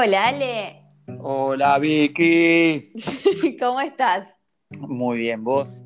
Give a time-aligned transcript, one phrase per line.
[0.00, 0.84] Hola, Ale.
[1.18, 2.92] Hola, Vicky.
[3.58, 4.32] ¿Cómo estás?
[4.78, 5.82] Muy bien, ¿vos?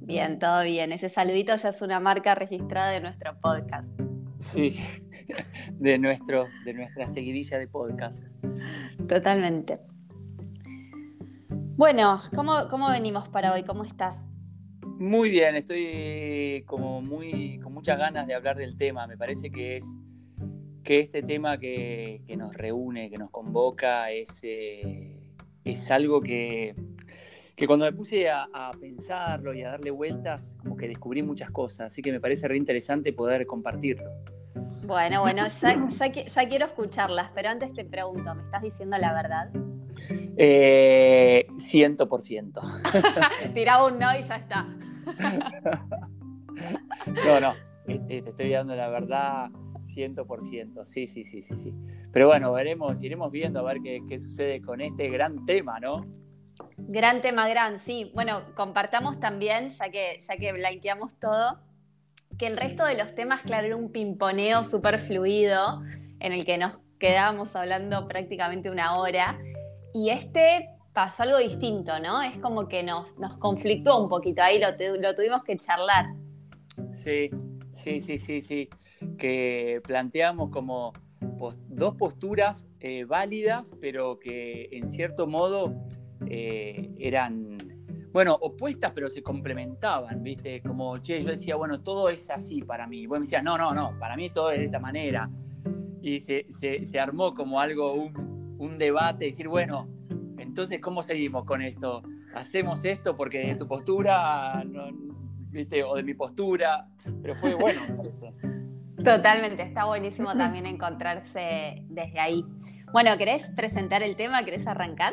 [0.00, 0.92] Bien, todo bien.
[0.92, 3.90] Ese saludito ya es una marca registrada de nuestro podcast.
[4.38, 4.80] Sí,
[5.72, 8.24] de, nuestro, de nuestra seguidilla de podcast.
[9.06, 9.74] Totalmente.
[11.76, 13.62] Bueno, ¿cómo, ¿cómo venimos para hoy?
[13.62, 14.24] ¿Cómo estás?
[14.98, 19.06] Muy bien, estoy como muy con muchas ganas de hablar del tema.
[19.06, 19.84] Me parece que es
[20.84, 25.18] que este tema que, nos reúne, que nos convoca, es, eh,
[25.64, 26.76] es algo que,
[27.56, 31.92] que, cuando me puse a, pensarlo y a darle vueltas, como que descubrí muchas cosas.
[31.92, 34.10] Así que me parece re interesante poder compartirlo.
[34.86, 39.50] Bueno, bueno, ya, ya, quiero escucharlas, pero antes te pregunto, ¿me estás diciendo la verdad?
[40.36, 42.60] Eh, ciento por ciento.
[43.54, 44.64] Tiraba un no y ya está.
[47.06, 47.54] no, no,
[47.86, 49.50] eh, te estoy dando la verdad
[49.94, 51.72] 100%, sí, sí, sí, sí, sí.
[52.12, 56.04] Pero bueno, veremos, iremos viendo a ver qué, sucede con este gran tema, ¿no?
[56.76, 58.10] Gran tema, gran, sí.
[58.14, 61.60] Bueno, compartamos también, ya que, ya que blanqueamos todo,
[62.38, 65.82] que el resto de los temas, claro, era un pimponeo súper fluido
[66.20, 69.38] en el que nos quedábamos hablando prácticamente una hora.
[69.92, 72.22] Y este pasó algo distinto, ¿no?
[72.22, 76.06] Es como que nos, nos conflictó un poquito, ahí lo, lo tuvimos que charlar.
[76.90, 77.30] Sí,
[77.72, 78.68] sí, sí, sí, sí
[79.18, 80.92] que planteamos como
[81.68, 85.74] dos posturas eh, válidas, pero que en cierto modo
[86.26, 87.58] eh, eran,
[88.12, 90.62] bueno, opuestas, pero se complementaban, ¿viste?
[90.62, 93.00] Como, che, yo decía, bueno, todo es así para mí.
[93.00, 95.30] Y vos me decías, no, no, no, para mí todo es de esta manera.
[96.00, 96.46] Y se,
[97.00, 99.88] armó como algo, un, debate, decir, bueno,
[100.38, 102.02] entonces, ¿cómo seguimos con esto?
[102.34, 104.64] ¿Hacemos esto porque de tu postura,
[105.50, 105.82] ¿viste?
[105.82, 106.88] O de mi postura,
[107.22, 107.80] pero fue bueno.
[109.04, 112.42] Totalmente, está buenísimo también encontrarse desde ahí.
[112.92, 114.42] Bueno, ¿querés presentar el tema?
[114.44, 115.12] ¿Querés arrancar?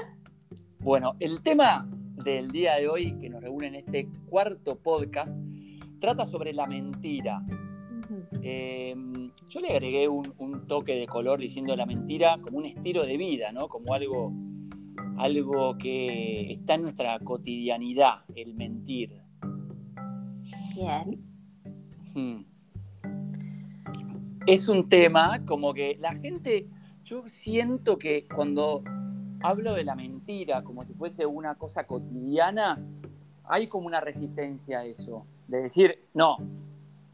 [0.80, 1.88] Bueno, el tema
[2.24, 5.36] del día de hoy que nos reúne en este cuarto podcast
[6.00, 7.44] trata sobre la mentira.
[8.42, 13.18] Em, yo le agregué un, toque de color diciendo la mentira como un estilo de
[13.18, 13.68] vida, ¿no?
[13.68, 14.34] Como algo,
[15.18, 19.22] algo que está en nuestra cotidianidad, el mentir.
[20.76, 21.22] Bien.
[22.14, 22.51] Hmm
[24.48, 26.68] es un tema como que la gente,
[27.04, 28.84] yo siento que cuando
[29.42, 32.80] hablo de la mentira como si fuese una cosa cotidiana,
[33.44, 36.38] hay como una resistencia a eso, de decir, no,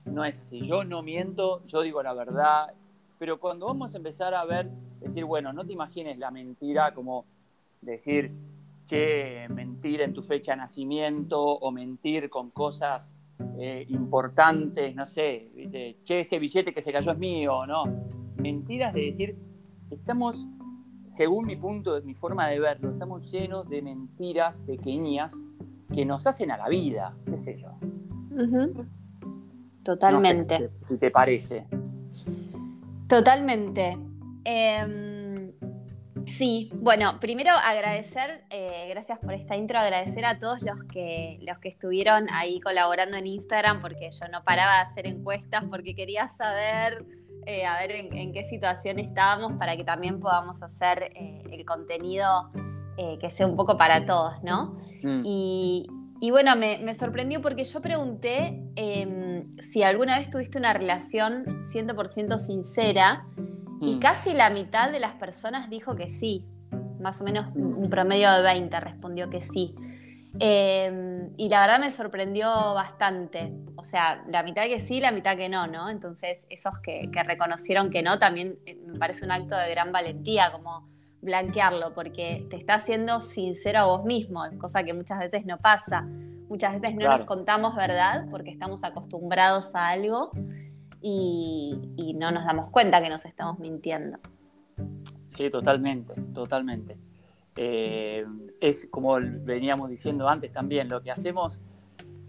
[0.06, 2.74] no es así, yo no miento, yo digo la verdad,
[3.18, 7.26] pero cuando vamos a empezar a ver, decir, bueno, no te imagines la mentira como
[7.82, 8.32] decir,
[8.86, 13.17] che, mentir en tu fecha de nacimiento o mentir con cosas
[13.60, 15.50] eh, importantes, no sé,
[16.04, 17.86] che, ese billete que se cayó es mío, ¿no?
[18.38, 19.38] Mentiras de decir,
[19.90, 20.48] estamos,
[21.08, 25.34] según mi punto, mi forma de verlo, estamos llenos de mentiras pequeñas
[25.94, 27.70] que nos hacen a la vida, qué sé yo.
[29.84, 30.70] Totalmente.
[30.82, 31.66] si, te, parece.
[33.08, 33.98] Totalmente.
[34.44, 35.07] Em,
[36.30, 41.58] Sí, bueno, primero agradecer, eh, gracias por esta intro, agradecer a todos los que, los
[41.60, 46.28] que estuvieron ahí colaborando en Instagram, porque yo no paraba de hacer encuestas, porque quería
[46.28, 47.06] saber,
[47.46, 52.52] eh, a ver en, qué situación estábamos, para que también podamos hacer eh, el contenido
[53.22, 54.76] que sea un poco para todos, ¿no?
[55.04, 55.22] Mm.
[55.24, 55.88] Y,
[56.32, 62.40] bueno, me, me, sorprendió porque yo pregunté em, si alguna vez tuviste una relación 100%
[62.40, 63.28] sincera
[63.82, 64.00] y mm.
[64.00, 66.46] casi la mitad de las personas dijo que sí.
[67.00, 67.78] Más o menos mm.
[67.78, 69.76] un promedio de 20 respondió que sí.
[70.40, 73.54] Em, y la verdad me sorprendió bastante.
[73.76, 75.90] O sea, la mitad que sí, la mitad que no, ¿no?
[75.90, 80.52] Entonces, esos que, reconocieron que no, también eh, me parece un acto de gran valentía,
[80.52, 80.88] como
[81.22, 86.02] blanquearlo, porque te está haciendo sincero a vos mismo, cosa que muchas veces no pasa.
[86.50, 90.32] Muchas veces no nos contamos verdad porque estamos acostumbrados a algo
[91.02, 94.18] y, no nos damos cuenta que nos estamos mintiendo.
[95.28, 96.98] Sí, totalmente, totalmente.
[97.56, 98.26] Eh,
[98.60, 101.60] es como veníamos diciendo antes también, lo que hacemos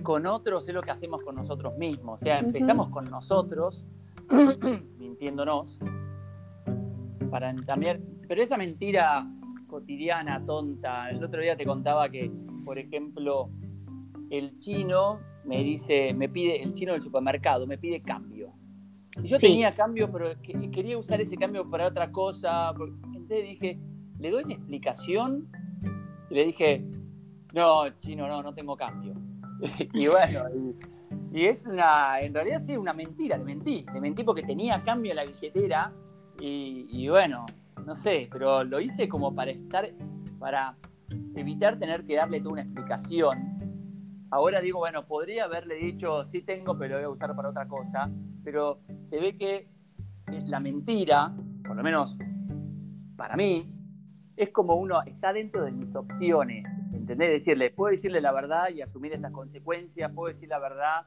[0.03, 2.21] con otros es lo que hacemos con nosotros mismos.
[2.21, 3.85] O sea, empezamos con nosotros,
[4.99, 5.79] mintiéndonos,
[7.31, 9.27] para también, pero esa mentira
[9.67, 12.31] cotidiana, tonta, el otro día te contaba que,
[12.65, 13.51] por ejemplo,
[14.31, 18.58] el chino me dice, me pide, el chino del supermercado me pide cambio
[19.23, 22.71] yo tenía cambio, pero quería usar ese cambio para otra cosa.
[22.71, 23.79] Entonces dije,
[24.19, 25.49] le doy una explicación
[26.31, 26.85] y le dije,
[27.55, 29.15] no, chino, no, no tengo cambio.
[29.95, 30.45] y bueno,
[31.33, 33.85] y, es una, en realidad sí, una mentira, le mentí.
[33.93, 35.93] Le mentí porque tenía cambio en la billetera
[36.41, 37.47] y, bueno,
[37.85, 39.89] no sé, pero lo hice como para estar,
[40.39, 40.77] para
[41.35, 43.58] evitar tener que darle toda una explicación.
[44.31, 47.67] Ahora digo, bueno, podría haberle dicho, sí tengo, pero lo voy a usar para otra
[47.67, 48.11] cosa,
[48.45, 49.69] pero se ve que
[50.47, 51.33] la mentira,
[51.67, 52.17] por lo menos
[53.17, 53.75] para mí,
[54.37, 57.31] es como uno está dentro de mis opciones, ¿entendés?
[57.31, 61.07] Decirle, puedo decirle la verdad y asumir estas consecuencias, puedo decir la verdad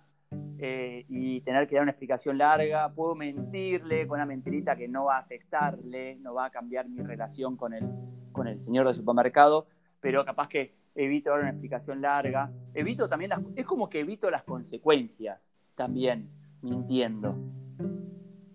[0.58, 5.06] eh, y tener que dar una explicación larga, puedo mentirle con una mentirita que no
[5.06, 7.88] va a afectarle, no va a cambiar mi relación con el,
[8.32, 9.68] con el señor del supermercado,
[10.02, 14.30] pero capaz que evito dar una explicación larga, evito también las, es como que evito
[14.30, 16.30] las consecuencias también
[16.62, 17.36] mintiendo.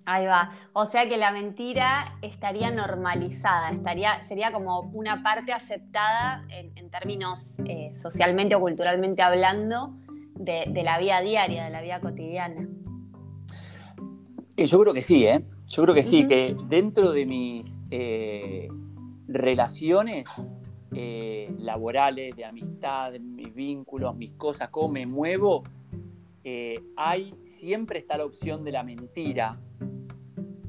[0.04, 0.52] Ahí va.
[0.72, 7.58] O sea que la mentira estaría normalizada, estaría, sería como una parte aceptada en, términos
[7.66, 9.96] eh, socialmente o culturalmente hablando
[10.34, 12.68] de, la vida diaria, de la vida cotidiana.
[14.56, 15.44] Eh, yo creo que sí, ¿eh?
[15.66, 18.68] Yo creo que sí, que dentro de mis eh,
[19.26, 20.28] relaciones
[20.90, 25.62] laborales, de amistad, mis vínculos, mis cosas, cómo me muevo,
[26.96, 29.50] hay, siempre está la opción de la mentira.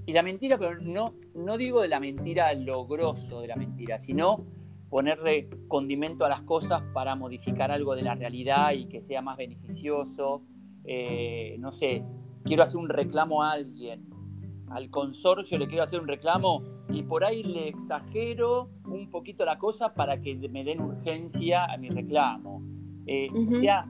[0.05, 4.45] Y la mentira, pero no, no digo de la mentira logroso de la mentira, sino
[4.89, 9.37] ponerle condimento a las cosas para modificar algo de la realidad y que sea más
[9.37, 10.41] beneficioso.
[10.85, 12.03] Eh, no sé,
[12.45, 14.05] quiero hacer un reclamo a alguien,
[14.69, 19.57] al consorcio le quiero hacer un reclamo y por ahí le exagero un poquito la
[19.57, 22.61] cosa para que me den urgencia a mi reclamo.
[23.05, 23.85] Eh, o sea,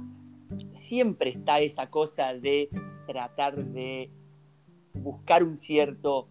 [0.74, 2.70] siempre está esa cosa de
[3.06, 4.10] tratar de
[4.94, 6.28] buscar un cierto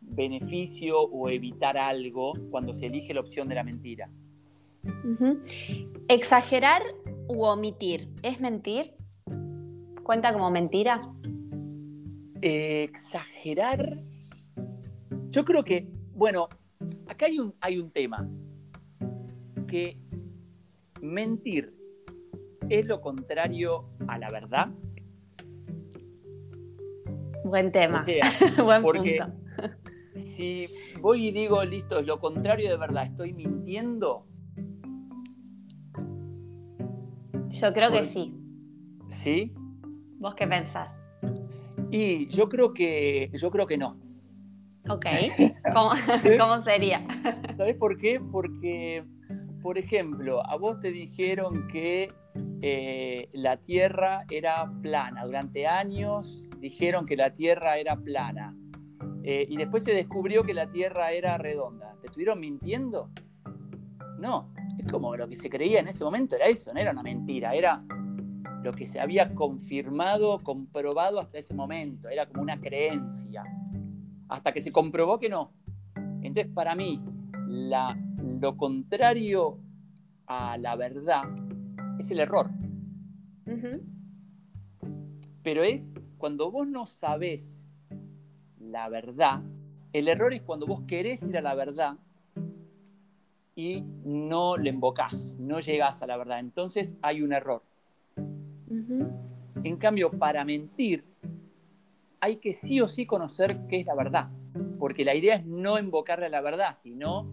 [0.00, 4.10] beneficio o evitar algo cuando se elige la opción de la mentira.
[6.08, 6.82] Exagerar
[7.28, 8.86] u omitir, ¿es mentir?
[10.02, 11.00] ¿Cuenta como mentira?
[12.42, 13.98] exagerar.
[15.28, 15.88] Yo creo que,
[16.20, 16.50] bueno,
[17.08, 18.28] acá hay un, hay un tema.
[19.66, 19.96] Que
[21.00, 21.74] mentir
[22.68, 24.68] es lo contrario a la verdad.
[27.42, 28.04] Buen tema.
[28.62, 29.18] Buen porque
[30.14, 30.68] si
[31.00, 34.26] voy y digo, listo, es lo contrario de verdad, estoy mintiendo.
[37.48, 38.34] Yo creo que sí.
[39.08, 39.54] ¿Sí?
[40.18, 41.02] ¿Vos qué pensás?
[41.90, 44.09] Y yo creo que, yo creo que no.
[44.90, 45.06] Ok.
[45.72, 47.06] ¿Cómo, sería?
[47.56, 48.20] ¿Sabés por qué?
[48.20, 49.04] Porque,
[49.62, 52.08] por ejemplo, a vos te dijeron que
[52.62, 55.24] eh, la Tierra era plana.
[55.24, 58.56] Durante años dijeron que la Tierra era plana.
[59.22, 61.94] Eh, y después se descubrió que la Tierra era redonda.
[62.00, 63.10] ¿Te estuvieron mintiendo?
[64.18, 67.02] No, es como lo que se creía en ese momento era eso, no era una
[67.02, 67.82] mentira, era
[68.62, 73.42] lo que se había confirmado, comprobado hasta ese momento, era como una creencia,
[74.30, 75.52] hasta que se comprobó que no.
[76.22, 77.02] Entonces, para mí,
[77.48, 79.58] lo contrario
[80.26, 81.24] a la verdad
[81.98, 82.48] es el error.
[85.42, 87.58] Pero es cuando vos no sabés
[88.60, 89.42] la verdad.
[89.92, 91.96] El error es cuando vos querés ir a la verdad
[93.56, 96.38] y no le invocás, no llegás a la verdad.
[96.38, 97.64] Entonces hay un error.
[99.64, 101.04] En cambio, para mentir,
[102.20, 104.28] hay que sí o sí conocer qué es la verdad.
[104.78, 107.32] Porque la idea es no invocarle a la verdad, sino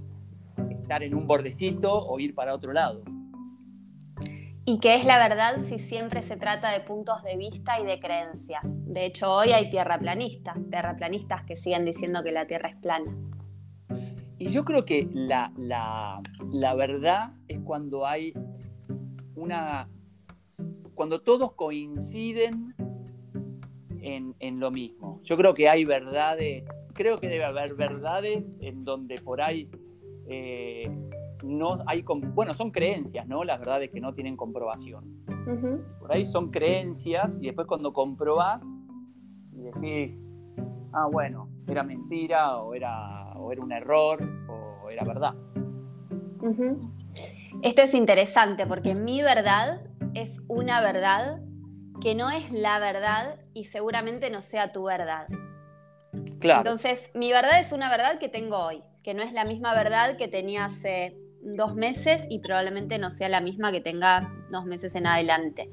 [0.69, 3.03] estar en un bordecito o ir para otro lado.
[4.69, 8.01] ¿Y qué es la verdad si siempre se trata de puntos de vista y de
[8.01, 8.63] creencias?
[8.85, 13.15] De hecho, hoy hay tierraplanistas, terraplanistas que siguen diciendo que la Tierra es plana.
[14.37, 16.21] Y yo creo que la,
[16.75, 18.33] verdad es cuando hay
[19.35, 19.87] una.
[20.95, 22.75] cuando todos coinciden
[24.01, 25.21] en, lo mismo.
[25.23, 29.69] Yo creo que hay verdades, creo que debe haber verdades en donde por ahí
[30.27, 30.89] eh,
[31.43, 33.43] no hay, bueno, son creencias, ¿no?
[33.43, 35.23] Las verdades que no tienen comprobación.
[35.99, 38.65] Por ahí son creencias y después cuando comprobás
[39.53, 40.27] y decís,
[40.91, 45.35] ah, bueno, era mentira o era, o era un error o era verdad.
[47.61, 49.81] Esto es interesante porque mi verdad
[50.13, 51.41] es una verdad
[52.01, 55.27] que no es la verdad y seguramente no sea tu verdad.
[56.39, 56.59] Claro.
[56.59, 60.17] Entonces, mi verdad es una verdad que tengo hoy, que no es la misma verdad
[60.17, 64.95] que tenía hace dos meses y probablemente no sea la misma que tenga dos meses
[64.95, 65.71] en adelante.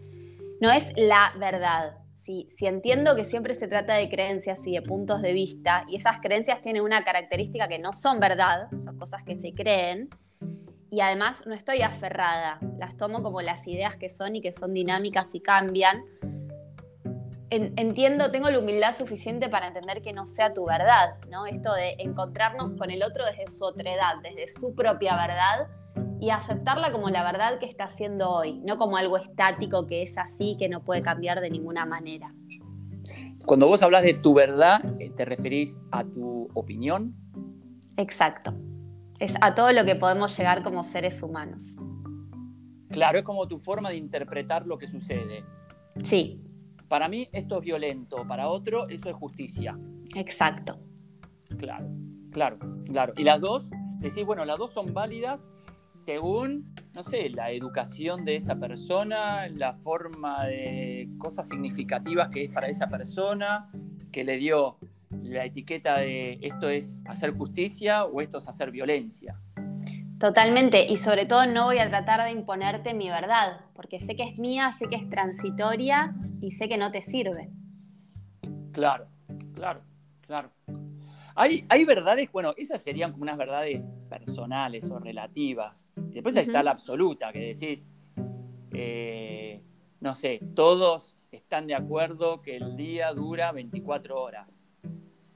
[0.60, 1.98] No es la verdad.
[2.12, 5.96] Si, si entiendo que siempre se trata de creencias y de puntos de vista, y
[5.96, 10.08] esas creencias tienen una característica que no son verdad, son cosas que se creen,
[10.94, 14.72] y además no estoy aferrada, las tomo como las ideas que son y que son
[14.72, 16.04] dinámicas y cambian.
[17.50, 21.46] entiendo, tengo la humildad suficiente para entender que no sea tu verdad, ¿no?
[21.46, 25.66] Esto de encontrarnos con el otro desde su otredad, desde su propia verdad
[26.20, 30.16] y aceptarla como la verdad que está haciendo hoy, no como algo estático que es
[30.16, 32.28] así, que no puede cambiar de ninguna manera.
[33.44, 37.16] Cuando vos hablas de tu verdad, eh, ¿te referís a tu opinión?
[37.96, 38.54] Exacto.
[39.20, 41.76] Es a todo lo que podemos llegar como seres humanos.
[42.90, 45.44] Claro, es como tu forma de interpretar lo que sucede.
[46.02, 46.40] Sí.
[46.88, 49.78] Para mí esto es violento, para otro eso es justicia.
[50.14, 50.78] Exacto.
[51.58, 51.86] Claro,
[52.30, 53.14] claro, claro.
[53.16, 55.46] Y las dos, decís, bueno, las dos son válidas
[55.96, 62.50] según, no sé, la educación de esa persona, la forma de cosas significativas que es
[62.50, 63.70] para esa persona,
[64.12, 64.78] que le dio
[65.24, 69.40] la etiqueta de esto es hacer justicia o esto es hacer violencia.
[70.18, 74.22] Totalmente, y sobre todo no voy a tratar de imponerte mi verdad, porque sé que
[74.22, 77.50] es mía, sé que es transitoria y sé que no te sirve.
[78.72, 79.06] Claro,
[79.54, 79.80] claro,
[80.20, 80.50] claro.
[81.34, 85.92] Hay, hay verdades, bueno, esas serían como unas verdades personales o relativas.
[85.96, 87.86] Y después está la absoluta, que decís,
[88.72, 89.60] eh,
[90.00, 94.68] no sé, todos están de acuerdo que el día dura 24 horas.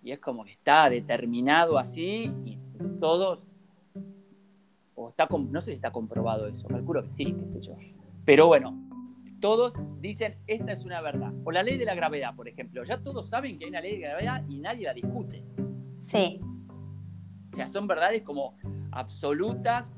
[0.09, 2.59] Y es como que está determinado así y
[2.99, 3.47] todos,
[4.95, 7.77] o está, no sé si está comprobado eso, calculo que sí, qué sé yo.
[8.25, 8.88] Pero bueno,
[9.38, 11.35] todos dicen, esta es una verdad.
[11.45, 12.85] O la ley de la gravedad, por ejemplo.
[12.85, 15.45] Ya todos saben que hay una ley de gravedad y nadie la discute.
[16.00, 16.41] Sí.
[17.53, 18.57] O sea, son verdades como
[18.93, 19.95] absolutas,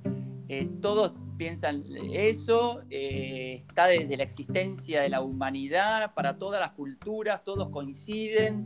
[0.48, 6.72] eh, todos piensan eso, eh, está desde la existencia de la humanidad, para todas las
[6.72, 8.64] culturas, todos coinciden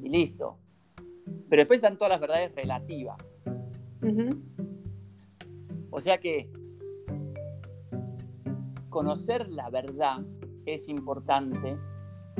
[0.00, 0.58] y listo.
[1.48, 3.16] Pero después están todas las verdades relativas.
[5.90, 6.50] O sea que
[8.90, 10.18] conocer la verdad
[10.66, 11.78] es importante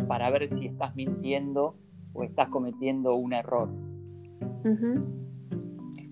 [0.09, 1.76] para ver si estás mintiendo
[2.12, 3.69] o estás cometiendo un error.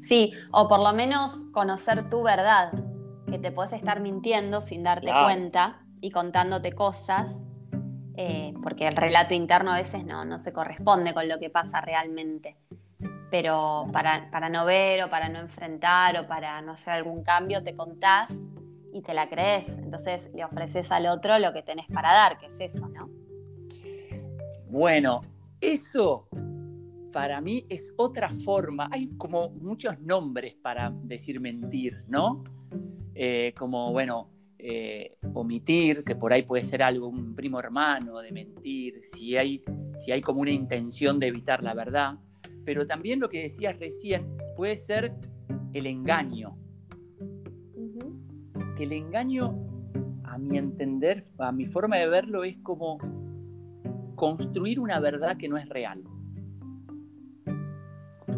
[0.01, 2.73] Sí, o por lo menos conocer tu verdad,
[3.29, 7.41] que te puedes estar mintiendo sin darte cuenta y contándote cosas,
[8.17, 11.81] eh, porque el relato interno a veces no, no se corresponde con lo que pasa
[11.81, 12.57] realmente.
[13.31, 17.63] Pero para, para no ver o para no enfrentar o para no hacer algún cambio,
[17.63, 18.31] te contás
[18.93, 19.79] y te la crees.
[19.79, 23.09] Entonces le ofreces al otro lo que tenés para dar, que es eso, ¿no?
[24.69, 25.21] Bueno,
[25.61, 26.29] eso
[27.13, 28.89] para mí es otra forma.
[28.91, 32.43] Hay como muchos nombres para decir mentir, ¿no?
[33.15, 34.29] Eh, como, bueno,
[34.65, 39.61] eh, omitir, que por ahí puede ser algo, un primo hermano de mentir, si hay,
[39.97, 42.15] si hay como una intención de evitar la verdad.
[42.65, 45.11] Pero también lo que decías recién puede ser
[45.73, 46.57] el engaño.
[48.77, 49.59] Que el engaño,
[50.23, 52.99] a mi entender, a mi forma de verlo, es como
[54.15, 56.05] construir una verdad que no es real.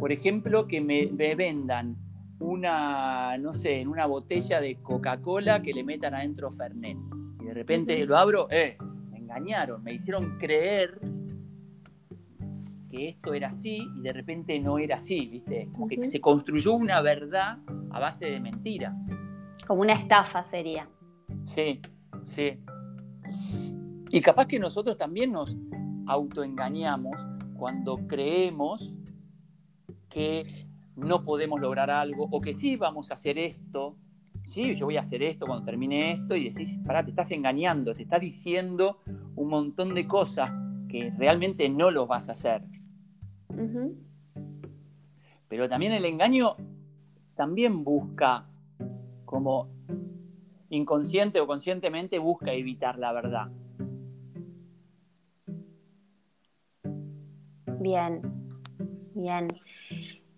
[0.01, 1.99] Por ejemplo, que me, vendan
[2.39, 6.99] una, no sé, en una botella de Coca-Cola que le metan adentro Fernet.
[7.41, 8.77] Y de repente lo abro, eh,
[9.11, 11.01] me engañaron, me hicieron creer
[12.91, 15.69] que esto era así y de repente no era así, ¿viste?
[15.73, 17.59] Como que se construyó una verdad
[17.91, 19.09] a base de mentiras.
[19.67, 20.89] Como una estafa sería.
[21.45, 21.81] Sí,
[22.23, 22.59] sí.
[24.11, 25.57] Y capaz que nosotros también nos
[26.07, 27.21] autoengañamos
[27.57, 28.95] cuando creemos
[30.09, 30.45] que
[30.97, 33.97] no podemos lograr algo o que sí vamos a hacer esto,
[34.43, 37.93] sí, yo voy a hacer esto cuando termine esto y decís, pará, te estás engañando,
[37.93, 38.99] te estás diciendo
[39.37, 40.51] un montón de cosas
[40.89, 42.63] que realmente no los vas a hacer.
[45.49, 46.57] Pero también el engaño
[47.35, 48.47] también busca,
[49.25, 49.69] como
[50.71, 53.51] inconsciente o conscientemente, busca evitar la verdad.
[57.81, 58.23] Bien,
[59.15, 59.49] bien.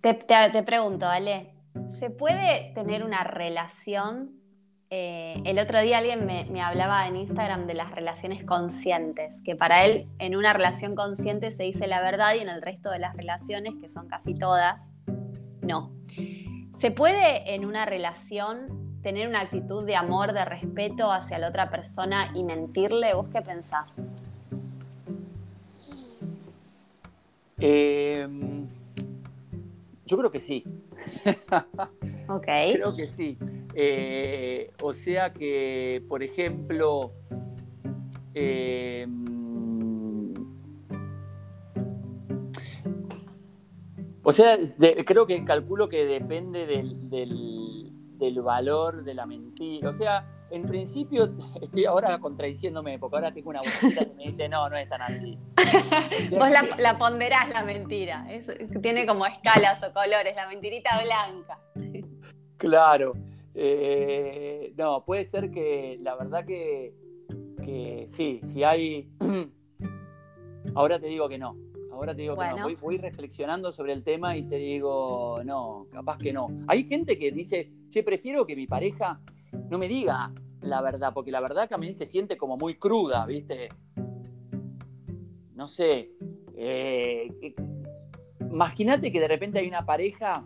[0.06, 1.52] Te, pregunto, Ale,
[1.88, 4.40] ¿se puede tener una relación?
[4.88, 9.84] Eh, el otro día alguien me, hablaba en Instagram de las relaciones conscientes, que para
[9.84, 13.16] él en una relación consciente se dice la verdad y en el resto de las
[13.16, 14.94] relaciones, que son casi todas,
[15.60, 15.90] no.
[16.70, 21.68] ¿Se puede en una relación tener una actitud de amor, de respeto hacia la otra
[21.68, 23.12] persona y mentirle?
[23.14, 23.96] ¿Vos qué pensás?
[27.58, 28.28] Eh,
[30.06, 30.64] yo creo que sí.
[32.28, 32.44] ok.
[32.44, 33.36] Creo que sí.
[33.75, 37.12] Eh, o sea que, por ejemplo,
[38.32, 40.32] em,
[44.22, 44.58] o sea,
[45.04, 49.90] creo que calculo que depende del, del, valor de la mentira.
[49.90, 51.31] O sea, en principio
[51.62, 55.03] estoy ahora contradiciéndome, porque ahora tengo una vocecita que me dice, no, no es tan
[55.03, 55.38] así.
[56.31, 58.26] Vos la, ponderás la mentira,
[58.83, 61.59] tiene como escalas o colores, la mentirita blanca.
[62.57, 63.15] Claro.
[63.55, 66.95] Eh, no, puede ser que la verdad que,
[67.65, 69.09] que sí, si hay...
[70.75, 71.57] ahora te digo que no.
[71.91, 72.76] Ahora te digo que no.
[72.83, 76.49] Voy, reflexionando sobre el tema y te digo, no, capaz que no.
[76.69, 79.19] Hay gente que dice, che, prefiero que mi pareja
[79.53, 83.69] no me diga la verdad, porque la verdad mí se siente como muy cruda, ¿viste?
[85.55, 86.11] No sé.
[86.57, 87.55] Eh,
[88.57, 90.43] Imagínate que de repente hay una pareja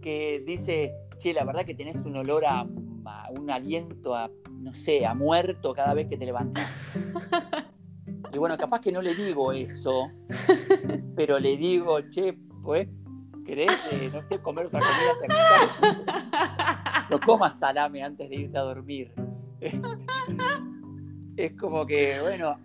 [0.00, 5.04] que dice, che, la verdad que tenés un olor a, un aliento a, no sé,
[5.04, 6.70] a muerto cada vez que te levantas.
[8.32, 10.08] Y bueno, capaz que no le digo eso,
[11.16, 12.88] pero le digo, che, pues,
[13.44, 16.69] ¿querés, eh, no sé, comer otra comida?
[17.10, 19.12] No comas salame antes de irte a dormir.
[21.36, 22.58] Es como que, bueno,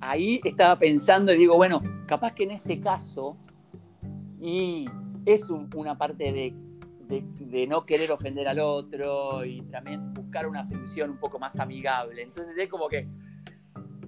[0.00, 3.36] ahí estaba pensando y digo, bueno, capaz que en ese caso,
[4.40, 4.86] y
[5.24, 6.54] es una parte de
[7.18, 12.22] de, no querer ofender al otro y también buscar una solución un poco más amigable.
[12.22, 13.08] Entonces es como que,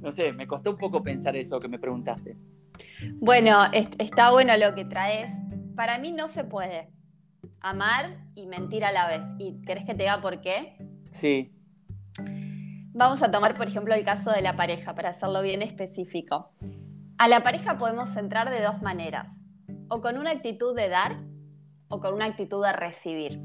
[0.01, 2.37] no sé, me costó un poco pensar eso que me preguntaste.
[3.17, 5.33] Bueno, está bueno lo que traes.
[5.75, 6.91] Para mí no se puede
[7.63, 9.25] amar y mentir a la vez.
[9.39, 10.77] ¿Y querés que te diga por qué?
[11.11, 11.55] Sí.
[12.95, 16.53] Vamos a tomar, por ejemplo, el caso de la pareja, para hacerlo bien específico.
[17.19, 19.41] A la pareja podemos centrar de dos maneras.
[19.89, 21.17] O con una actitud de dar
[21.89, 23.41] o con una actitud de recibir.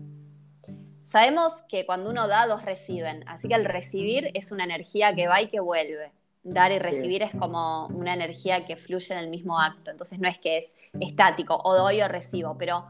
[1.03, 5.27] Sabemos que cuando uno da, dos reciben, así que el recibir es una energía que
[5.27, 6.11] va y que vuelve.
[6.43, 10.27] Dar y recibir es como una energía que fluye en el mismo acto, entonces no
[10.27, 12.85] es que es estático, o doy o recibo, pero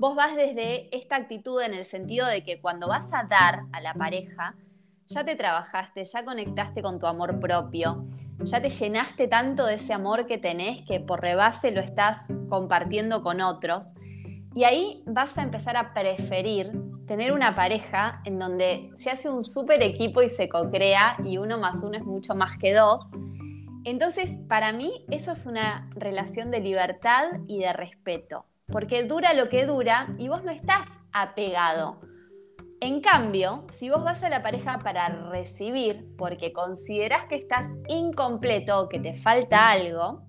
[0.00, 3.82] vos vas desde esta actitud en el sentido de que cuando vas a dar a
[3.82, 4.54] la pareja,
[5.08, 8.06] ya te trabajaste, ya conectaste con tu amor propio,
[8.38, 13.22] ya te llenaste tanto de ese amor que tenés que por rebase lo estás compartiendo
[13.22, 13.92] con otros
[14.54, 16.72] y ahí vas a empezar a preferir
[17.06, 21.58] tener una pareja en donde se hace un súper equipo y se co-crea y uno
[21.58, 23.10] más uno es mucho más que dos.
[23.84, 29.48] Entonces, para mí eso es una relación de libertad y de respeto, porque dura lo
[29.48, 32.00] que dura y vos no estás apegado.
[32.80, 38.80] En cambio, si vos vas a la pareja para recibir porque consideras que estás incompleto
[38.80, 40.22] o que te falta algo,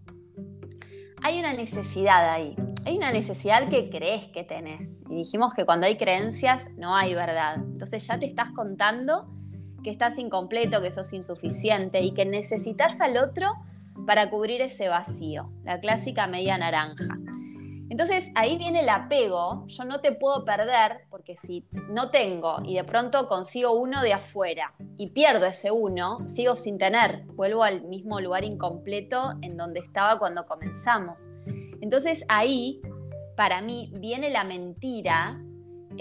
[1.23, 4.97] hay una necesidad ahí hay una necesidad que crees que tenés.
[5.10, 7.58] Y dijimos que cuando hay creencias no hay verdad.
[7.58, 9.30] Entonces ya te estás contando
[9.84, 13.51] que estás incompleto, que sos insuficiente y que necesitas al otro
[14.06, 17.17] para cubrir ese vacío, la clásica media naranja.
[17.91, 22.75] Entonces ahí viene el apego, yo no te puedo perder porque si no tengo y
[22.75, 27.84] de pronto consigo uno de afuera y pierdo ese uno, sigo sin tener, vuelvo al
[27.84, 31.32] mismo lugar incompleto en donde estaba cuando comenzamos.
[31.82, 32.82] Entonces ahí,
[33.36, 35.43] para mí, viene la mentira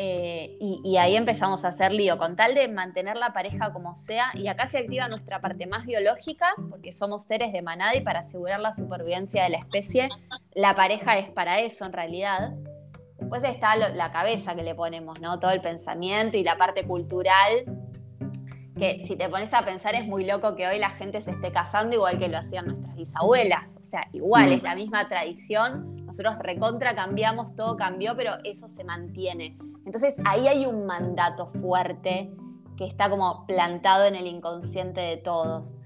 [0.02, 4.30] eh, y, ahí empezamos a hacer lío, con tal de mantener la pareja como sea,
[4.32, 8.20] y acá se activa nuestra parte más biológica, porque somos seres de manada y para
[8.20, 10.08] asegurar la supervivencia de la especie,
[10.54, 12.54] la pareja es para eso en realidad.
[13.18, 15.38] Después está la cabeza que le ponemos, ¿no?
[15.38, 17.66] Todo el pensamiento y la parte cultural,
[18.78, 21.52] que si te pones a pensar es muy loco que hoy la gente se esté
[21.52, 23.76] casando igual que lo hacían nuestras bisabuelas.
[23.78, 26.06] O sea, igual, es la misma tradición.
[26.06, 29.58] Nosotros recontra cambiamos, todo cambió, pero eso se mantiene.
[29.85, 32.35] Entonces ahí hay un mandato fuerte
[32.77, 35.81] que está como plantado en el inconsciente de todos.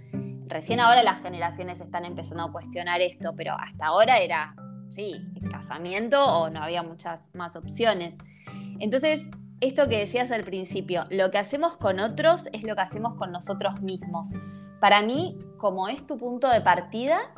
[0.46, 4.54] Recién ahora las generaciones están empezando a cuestionar esto, pero hasta ahora era,
[4.90, 5.16] sí,
[5.50, 8.16] casamiento o no había muchas más opciones.
[8.78, 9.28] Entonces,
[9.60, 13.32] esto que decías al principio, lo que hacemos con otros es lo que hacemos con
[13.32, 14.32] nosotros mismos.
[14.80, 17.32] Para mí, como es tu punto de partida,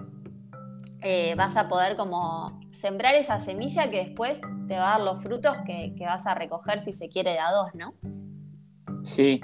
[1.09, 5.23] eh, vas a poder como sembrar esa semilla que después te va a dar los
[5.23, 7.95] frutos que, vas a recoger si se quiere de a dos, ¿no?
[9.05, 9.41] Sí.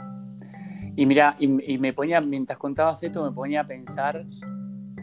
[0.96, 4.27] Y mira, y me ponía, mientras contabas esto, me ponía a pensar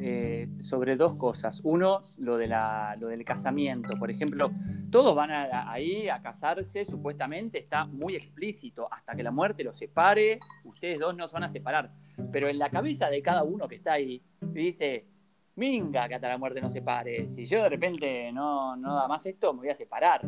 [0.02, 1.60] eh, sobre dos cosas.
[1.64, 3.98] Uno, lo, de la, lo del casamiento.
[4.00, 4.52] Por ejemplo,
[4.90, 10.40] todos van ahí a casarse, supuestamente está muy explícito, hasta que la muerte los separe,
[10.64, 11.92] ustedes dos no se van a separar.
[12.32, 15.06] Pero en la cabeza de cada uno que está ahí, dice,
[15.56, 17.28] minga que hasta la muerte nos separe.
[17.28, 20.22] Si yo de repente no, no da más esto, me voy a separar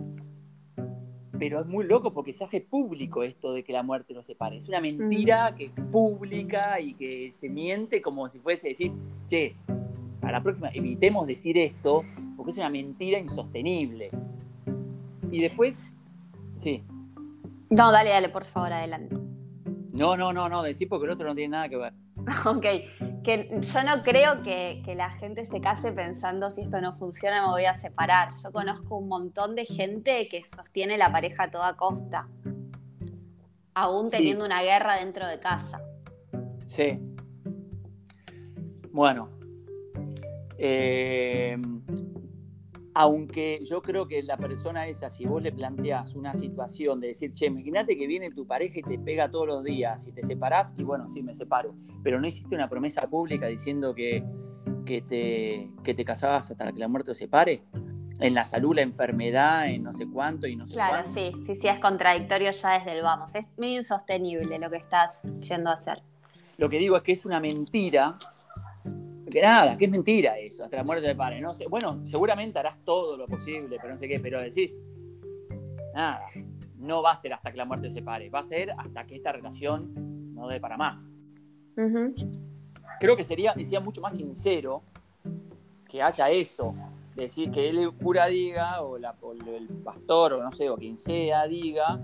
[1.41, 4.57] pero es muy loco porque se hace público esto de que la muerte no separe.
[4.57, 8.91] Es una mentira que es pública y que se miente como si fuese decir,
[9.27, 9.55] che,
[10.21, 12.01] a la próxima evitemos decir esto
[12.37, 14.09] porque es una mentira insostenible.
[15.31, 15.97] Y después,
[16.53, 16.83] sí.
[17.71, 19.15] No, dale, dale, por favor, adelante.
[19.97, 21.93] No, no, no, no, decir porque el otro no tiene nada que ver.
[22.45, 22.65] Ok,
[23.23, 27.45] que yo no creo que, que, la gente se case pensando si esto no funciona
[27.45, 28.29] me voy a separar.
[28.43, 32.27] Yo conozco un montón de gente que sostiene la pareja a toda costa,
[33.73, 35.81] aún teniendo una guerra dentro de casa.
[36.67, 36.99] Sí.
[38.91, 39.29] Bueno.
[40.57, 41.57] Eh,
[42.93, 47.33] aunque yo creo que la persona esa, si vos le planteás una situación de decir,
[47.33, 50.73] che, imagínate que viene tu pareja y te pega todos los días y te separás,
[50.77, 51.73] y bueno, sí, me separo,
[52.03, 54.23] pero no hiciste una promesa pública diciendo que,
[54.85, 57.63] que, te, que te casabas hasta que la muerte te separe,
[58.19, 61.55] en la salud, la enfermedad, en no sé cuánto y no sé Claro, sí, sí,
[61.55, 65.73] sí, es contradictorio ya desde el vamos, es medio insostenible lo que estás yendo a
[65.73, 66.03] hacer.
[66.57, 68.19] Lo que digo es que es una mentira
[69.31, 71.41] que nada, que es mentira eso, hasta la muerte del padre.
[71.41, 74.77] No sé, bueno, seguramente harás todo lo posible, pero no sé qué, pero decís,
[75.95, 76.19] nada,
[76.77, 79.15] no va a ser hasta que la muerte se pare, va a ser hasta que
[79.15, 81.11] esta relación no dé para más.
[82.99, 84.83] Creo que sería, decía mucho más sincero
[85.87, 86.75] que haya eso,
[87.15, 90.99] decir que el cura diga, o, la, o el pastor, o no sé, o quien
[90.99, 91.99] sea, diga,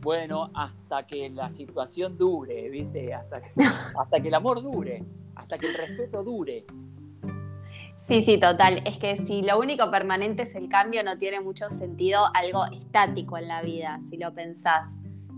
[0.00, 3.12] bueno, hasta que la situación dure, ¿viste?
[3.12, 3.50] Hasta que,
[3.98, 5.04] hasta que el amor dure
[5.40, 6.64] hasta que el respeto dure.
[7.96, 8.82] Sí, sí, total.
[8.86, 13.36] Es que si lo único permanente es el cambio, no tiene mucho sentido algo estático
[13.36, 14.88] en la vida, si lo pensás.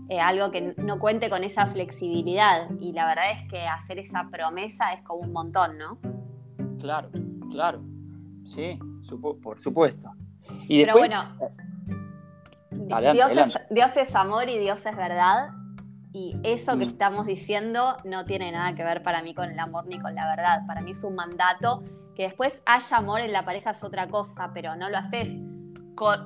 [0.09, 2.69] Eh, algo que no cuente con esa flexibilidad.
[2.79, 5.97] Y la verdad es que hacer esa promesa es como un montón, ¿no?
[6.79, 7.09] Claro,
[7.49, 7.81] claro.
[8.45, 8.79] Sí,
[9.41, 10.11] por supuesto.
[10.67, 11.23] Pero bueno,
[13.69, 15.49] Dios es amor y Dios es verdad.
[16.13, 16.89] Y eso que mm.
[16.89, 20.27] estamos diciendo no tiene nada que ver para mí con el amor ni con la
[20.27, 20.65] verdad.
[20.67, 21.83] Para mí es un mandato
[22.15, 25.29] que después haya amor en la pareja es otra cosa, pero no lo haces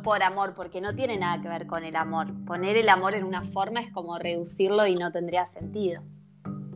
[0.03, 2.33] por amor, porque no tiene nada que ver con el amor.
[2.45, 6.01] Poner el amor en una forma es como reducirlo y no tendría sentido.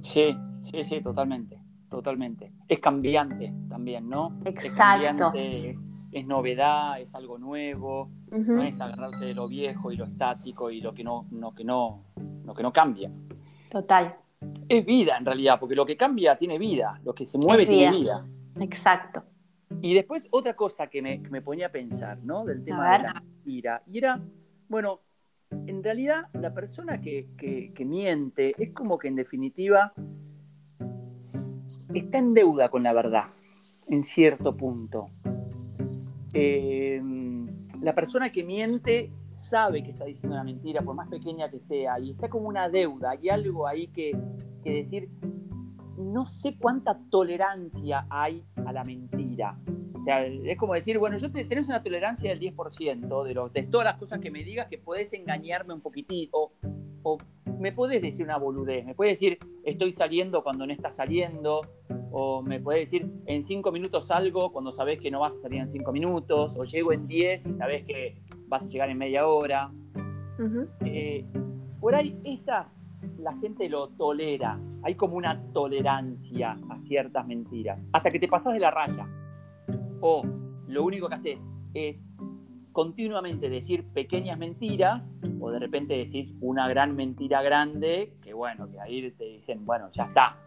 [0.02, 2.54] Sí, sí, sí, totalmente, totalmente.
[2.68, 4.38] Es cambiante también, ¿no?
[4.46, 5.32] Exacto.
[5.36, 5.84] Es, es,
[6.26, 10.94] novedad, es algo nuevo, no es agarrarse de lo viejo y lo estático y lo
[10.94, 12.04] que no, no, que no
[12.46, 13.12] lo que no cambia.
[13.70, 14.16] Total.
[14.68, 17.98] Es vida en realidad, porque lo que cambia tiene vida, lo que se mueve tiene
[17.98, 18.26] vida.
[18.60, 19.24] Exacto.
[19.82, 22.44] Y después otra cosa que me, ponía a pensar, ¿no?
[22.46, 23.84] Del tema de la ira.
[23.88, 24.22] Y era,
[24.68, 25.02] bueno,
[25.52, 29.94] en realidad la persona que, miente es como que en definitiva
[31.94, 33.26] está en deuda con la verdad,
[33.88, 35.06] en cierto punto.
[36.34, 37.02] Eh,
[37.82, 42.00] la persona que miente sabe que está diciendo una mentira, por más pequeña que sea,
[42.00, 44.18] y está como una deuda, hay algo ahí que,
[44.64, 45.10] decir,
[45.98, 49.60] no sé cuánta tolerancia hay a la mentira.
[49.94, 53.68] O sea, es como decir, bueno, yo te, tenés una tolerancia del 10% de, de
[53.68, 56.54] todas las cosas que me digas que puedes engañarme un poquitito,
[57.04, 57.18] o,
[57.60, 61.62] me puedes decir una boludez, me puedes decir, estoy saliendo cuando no estás saliendo,
[62.12, 65.62] o me puedes decir, en cinco minutos salgo cuando sabes que no vas a salir
[65.62, 69.28] en cinco minutos, o llego en 10 y sabes que vas a llegar en media
[69.28, 69.72] hora.
[70.84, 71.26] Eh,
[71.80, 72.76] por ahí esas
[73.18, 78.54] la gente lo tolera, hay como una tolerancia a ciertas mentiras, hasta que te pasas
[78.54, 79.08] de la raya.
[80.02, 80.24] O
[80.68, 82.06] lo único que haces es
[82.72, 88.80] continuamente decir pequeñas mentiras o de repente decís una gran mentira grande que bueno, que
[88.80, 90.38] ahí te dicen, bueno, ya está,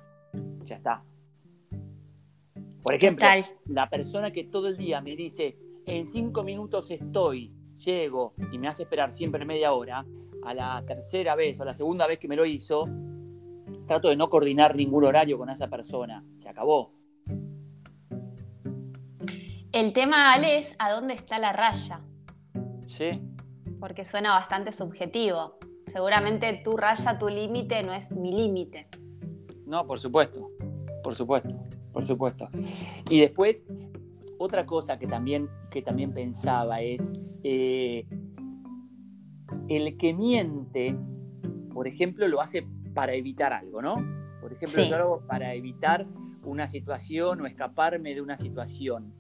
[0.65, 1.03] ya está.
[2.85, 3.27] Por ejemplo,
[3.65, 5.55] la persona que todo el día me dice,
[5.87, 7.51] en cinco minutos estoy,
[7.83, 10.05] llego y me hace esperar siempre media hora,
[10.45, 12.87] a la tercera vez o la segunda vez que me lo hizo,
[13.87, 16.23] trato de no coordinar ningún horario con esa persona.
[16.37, 16.93] Se acabó.
[19.73, 22.03] El tema, Ale, es a dónde está la raya.
[22.85, 23.19] Sí.
[23.81, 25.59] Porque suena bastante subjetivo.
[25.87, 28.89] Seguramente tu raya, tu límite no es mi límite.
[29.65, 30.51] No, por supuesto.
[31.03, 31.57] Por supuesto.
[31.95, 32.51] Por supuesto.
[33.09, 33.65] Y después,
[34.39, 38.07] otra cosa que también, que también pensaba es, eh,
[39.69, 40.97] el que miente,
[41.73, 43.95] por ejemplo, lo hace para evitar algo, ¿no?
[44.41, 46.07] Por ejemplo, yo lo hago para evitar
[46.43, 49.15] una situación o escaparme de una situación.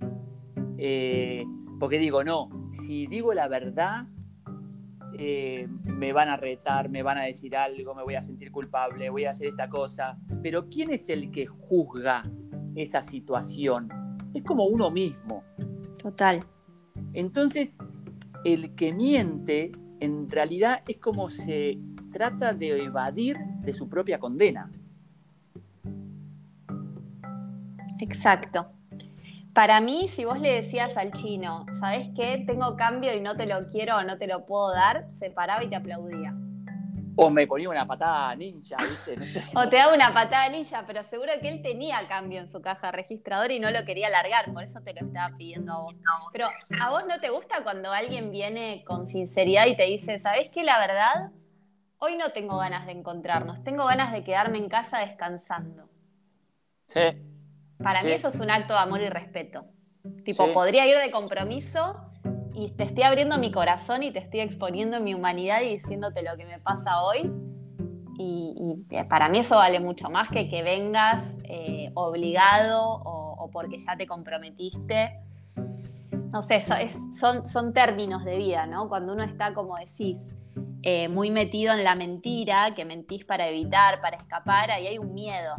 [0.77, 1.47] Eh,
[1.79, 4.07] porque digo, no, si digo la verdad,
[5.17, 9.11] eh, me van a retar, me van a decir algo, me voy a sentir culpable,
[9.11, 10.19] voy a hacer esta cosa.
[10.43, 12.25] Pero ¿quién es el que juzga
[12.77, 13.89] esa situación?
[14.35, 15.45] es como uno mismo.
[16.03, 16.45] Total.
[17.13, 17.77] Entonces,
[18.45, 21.79] el que miente en realidad es como se
[22.13, 24.71] trata de evadir de su propia condena.
[28.01, 28.71] Exacto.
[29.55, 32.43] Para mí, si vos le decías al chino, ¿sabes qué?
[32.45, 35.63] Tengo cambio y no te lo quiero o no te lo puedo dar, se paraba
[35.63, 36.35] y te aplaudía.
[37.17, 39.17] O me ponía una patada ninja, ¿viste?
[39.55, 42.91] O te daba una patada ninja, pero seguro que él tenía cambio en su caja
[42.91, 46.01] registradora y no lo quería largar, por eso te lo estaba pidiendo a vos.
[46.33, 46.49] Pero
[46.81, 50.65] ¿a vos no te gusta cuando alguien viene con sinceridad y te dice, ¿sabés qué?
[50.65, 51.31] La verdad,
[51.99, 55.89] hoy no tengo ganas de encontrarnos, tengo ganas de quedarme en casa descansando.
[56.87, 57.01] Sí.
[57.83, 59.67] Para mí eso es un acto de amor y respeto.
[60.25, 62.11] Tipo, podría ir de compromiso
[62.55, 66.37] y te estoy abriendo mi corazón y te estoy exponiendo mi humanidad y diciéndote lo
[66.37, 67.31] que me pasa hoy.
[68.17, 68.77] Y,
[69.09, 74.07] para mí eso vale mucho más que que vengas eh, obligado o, porque ya te
[74.07, 75.21] comprometiste.
[76.33, 78.89] No sé, son, son términos de vida, ¿no?
[78.89, 80.35] Cuando uno está, como decís,
[80.83, 85.13] eh, muy metido en la mentira, que mentís para evitar, para escapar, ahí hay un
[85.13, 85.57] miedo.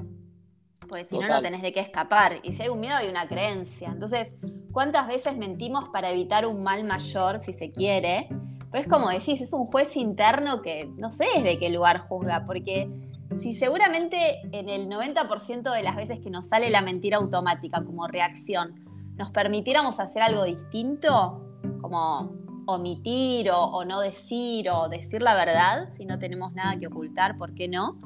[0.87, 2.39] Porque si no, no tenés de qué escapar.
[2.43, 3.89] Y si hay un miedo, hay una creencia.
[3.89, 4.35] Entonces,
[4.71, 8.27] ¿cuántas veces mentimos para evitar un mal mayor, si se quiere?
[8.71, 12.45] Pero es como decís, es un juez interno que no sé desde qué lugar juzga,
[12.45, 12.89] porque
[13.37, 18.07] si seguramente en el 90% de las veces que nos sale la mentira automática como
[18.07, 21.41] reacción, nos permitiéramos hacer algo distinto,
[21.81, 22.33] como
[22.67, 27.53] omitir o, no decir o decir la verdad, si no tenemos nada que ocultar, ¿por
[27.53, 27.97] qué no?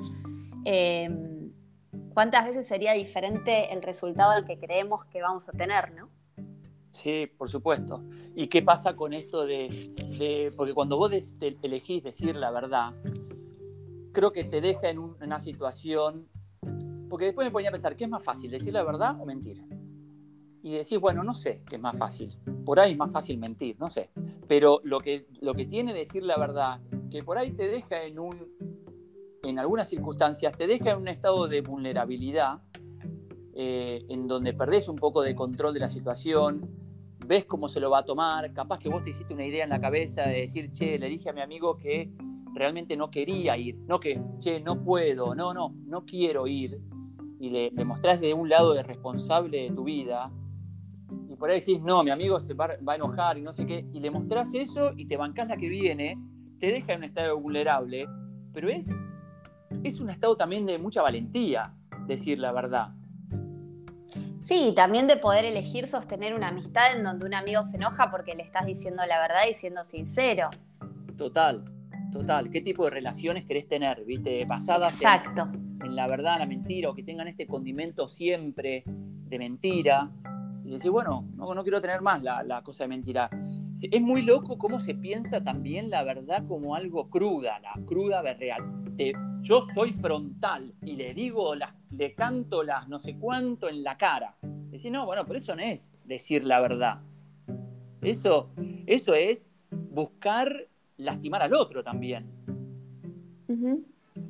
[0.66, 1.10] Eh,
[2.20, 6.10] ¿cuántas veces sería diferente el resultado al que creemos que vamos a tener, no?
[6.92, 8.04] Sí, por supuesto.
[8.36, 12.92] ¿Y qué pasa con esto de, porque cuando vos elegís decir la verdad,
[14.12, 16.28] creo que te deja en una situación,
[17.10, 19.62] porque después me ponía a pensar, ¿qué es más fácil, decir la verdad o mentir?
[20.62, 22.38] Y decís, bueno, no sé qué es más fácil.
[22.66, 24.10] Por ahí es más fácil mentir, no sé.
[24.46, 28.20] Pero lo que, lo que tiene decir la verdad, que por ahí te deja en
[28.20, 28.36] un
[29.44, 32.62] en algunas circunstancias te deja en un estado de vulnerabilidad,
[33.54, 36.70] eh, en donde perdés un poco de control de la situación,
[37.26, 39.70] ves cómo se lo va a tomar, capaz que vos te hiciste una idea en
[39.70, 42.12] la cabeza de decir, che, le dije a mi amigo que
[42.54, 46.72] realmente no quería ir, no que, che, no puedo, no, no, no quiero ir,
[47.40, 50.32] y le, mostrás de un lado de responsable de tu vida,
[51.30, 53.66] y por ahí decís, no, mi amigo se va, va a enojar y no sé
[53.66, 56.18] qué, y le mostrás eso y te bancás la que viene,
[56.60, 58.08] te deja en un estado vulnerable,
[58.54, 58.90] pero es
[59.84, 61.74] es un estado también de mucha valentía
[62.08, 62.90] decir la verdad.
[64.42, 68.36] Sí, también de poder elegir sostener una amistad en donde un amigo se enoja porque
[68.36, 70.50] le estás diciendo la verdad y siendo sincero.
[71.18, 71.64] Total,
[72.12, 72.50] total.
[72.50, 74.04] ¿Qué tipo de relaciones querés tener?
[74.06, 74.46] ¿Viste?
[74.46, 75.50] Basadas Exacto.
[75.84, 80.10] En, la verdad, la mentira, o que tengan este condimento siempre de mentira.
[80.64, 83.30] Y decir, bueno, no, no quiero tener más la, la cosa de mentira.
[83.82, 88.64] Es muy loco cómo se piensa también la verdad como algo cruda, la cruda real.
[89.42, 94.36] Yo soy frontal y le digo, le canto las no sé cuánto en la cara.
[94.42, 97.02] Decir, no, bueno, pero eso no es decir la verdad.
[98.02, 98.52] Eso,
[98.86, 102.30] eso es buscar lastimar al otro también.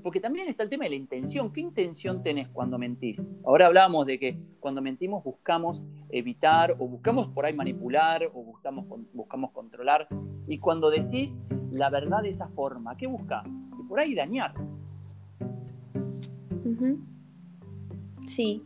[0.04, 1.52] Porque también está el tema de la intención.
[1.52, 3.28] ¿Qué intención tenés cuando mentís?
[3.46, 8.86] Ahora hablábamos de que cuando mentimos buscamos evitar o buscamos por ahí manipular o buscamos,
[9.14, 10.08] buscamos controlar.
[10.48, 11.38] Y cuando decís
[11.72, 13.46] la verdad de esa forma, ¿qué buscas?
[13.80, 14.54] Y por ahí dañar.
[18.26, 18.64] Sí.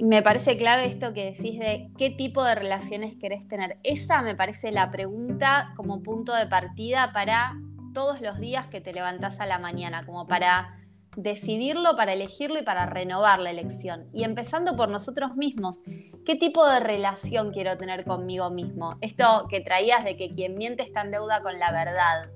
[0.00, 3.78] Me parece clave esto que decís de qué tipo de relaciones querés tener.
[3.84, 7.54] Esa me parece la pregunta como punto de partida para
[7.94, 10.80] todos los días que te levantás a la mañana, como para
[11.16, 14.08] decidirlo, para elegirlo y para renovar la elección.
[14.12, 15.82] Y empezando por nosotros mismos,
[16.26, 18.96] ¿qué tipo de relación quiero tener conmigo mismo?
[19.00, 22.30] Esto que traías de que quien miente está en deuda con la verdad.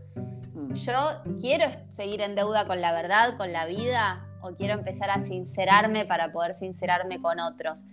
[0.54, 0.74] Mm.
[0.74, 0.94] ¿Yo
[1.40, 4.27] quiero seguir en deuda con la verdad, con la vida?
[4.40, 7.84] ¿O quiero empezar a sincerarme para poder sincerarme con otros?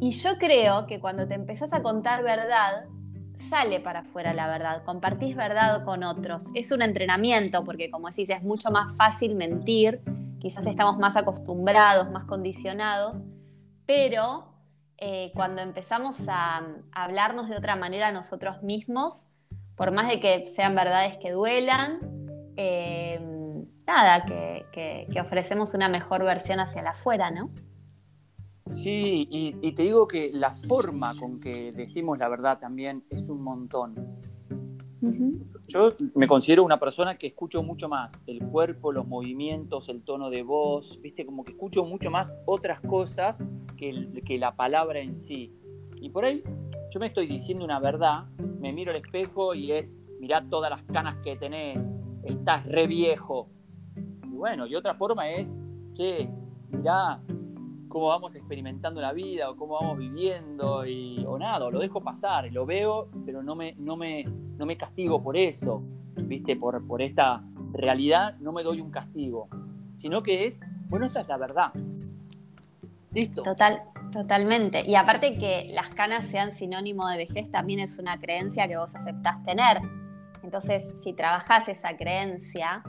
[0.00, 2.84] Y yo creo que cuando te empezás a contar verdad,
[3.36, 6.46] sale para afuera la verdad, compartís verdad con otros.
[6.54, 10.00] Es un entrenamiento, porque como decís, es mucho más fácil mentir,
[10.40, 13.24] quizás estamos más acostumbrados, más condicionados,
[13.86, 14.52] pero
[14.98, 19.28] eh, cuando empezamos a, hablarnos de otra manera nosotros mismos,
[19.76, 22.00] por más de que sean verdades que duelan,
[22.56, 23.20] eh,
[23.86, 27.50] nada, que, que ofrecemos una mejor versión hacia la afuera, ¿no?
[28.70, 33.42] Sí, y, te digo que la forma con que decimos la verdad también es un
[33.42, 33.94] montón.
[35.68, 40.30] Yo me considero una persona que escucho mucho más el cuerpo, los movimientos, el tono
[40.30, 43.42] de voz, viste, como que escucho mucho más otras cosas
[43.76, 45.52] que, que la palabra en sí.
[46.00, 46.42] Y por ahí
[46.90, 48.24] yo me estoy diciendo una verdad,
[48.58, 51.94] me miro al espejo y es, mirá todas las canas que tenés,
[52.24, 53.48] estás re viejo.
[54.36, 55.50] Y bueno, y otra forma es,
[55.94, 56.28] che,
[56.68, 57.22] mirá
[57.88, 62.52] cómo vamos experimentando la vida o cómo vamos viviendo y, o nada, lo dejo pasar,
[62.52, 65.82] lo veo, pero no me, no me, no me castigo por eso,
[66.16, 66.54] ¿viste?
[66.54, 69.48] Por, por esta realidad no me doy un castigo,
[69.94, 71.72] sino que es, bueno, esa es la verdad.
[73.12, 73.42] Listo.
[73.42, 74.86] Total, totalmente.
[74.86, 78.94] Y aparte que las canas sean sinónimo de vejez también es una creencia que vos
[78.94, 79.78] aceptás tener.
[80.42, 82.82] Entonces, si trabajás esa creencia,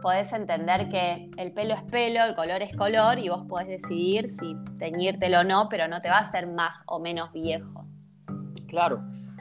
[0.00, 4.28] podés entender que el pelo es pelo, el color es color y vos podés decidir
[4.28, 7.86] si teñírtelo o no, pero no te va a hacer más o menos viejo.
[8.66, 8.98] Claro,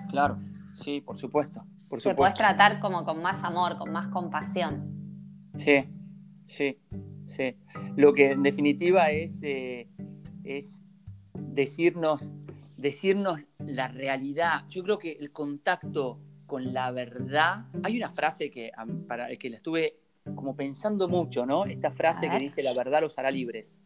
[0.09, 0.37] claro,
[0.75, 1.65] sí, por supuesto.
[1.89, 5.49] Por Te podés tratar como con más amor, con más compasión.
[5.55, 5.85] Sí,
[6.43, 6.79] sí,
[7.25, 7.55] sí.
[7.95, 9.89] Lo que en definitiva es, eh,
[10.43, 10.83] es
[11.33, 12.31] decirnos,
[12.77, 14.65] decirnos la realidad.
[14.69, 16.19] Yo creo que el contacto
[16.49, 17.67] con la verdad.
[17.83, 18.71] Hay una frase que,
[19.07, 19.99] para, que la estuve
[20.35, 21.65] como pensando mucho, ¿no?
[21.65, 23.79] Esta frase que dice, la verdad los hará libres.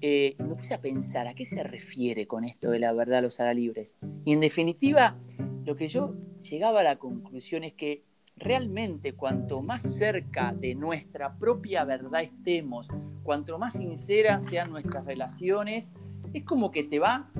[0.00, 3.40] Eh, me puse a pensar, ¿a qué se refiere con esto de la verdad los
[3.40, 3.96] hará libres?
[4.24, 5.16] Y en definitiva,
[5.64, 8.04] lo que yo llegaba a la conclusión es que
[8.36, 12.88] realmente cuanto más cerca de nuestra propia verdad estemos,
[13.22, 15.92] cuanto más sinceras sean nuestras relaciones,
[16.34, 17.30] es como que te va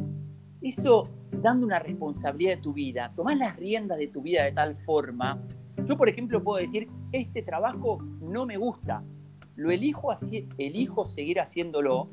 [0.62, 4.76] eso dando una responsabilidad de tu vida, tomás las riendas de tu vida de tal
[4.84, 5.42] forma
[5.84, 9.02] yo, por ejemplo, puedo decir, este trabajo no me gusta,
[9.56, 12.06] lo elijo, así, elijo seguir haciéndolo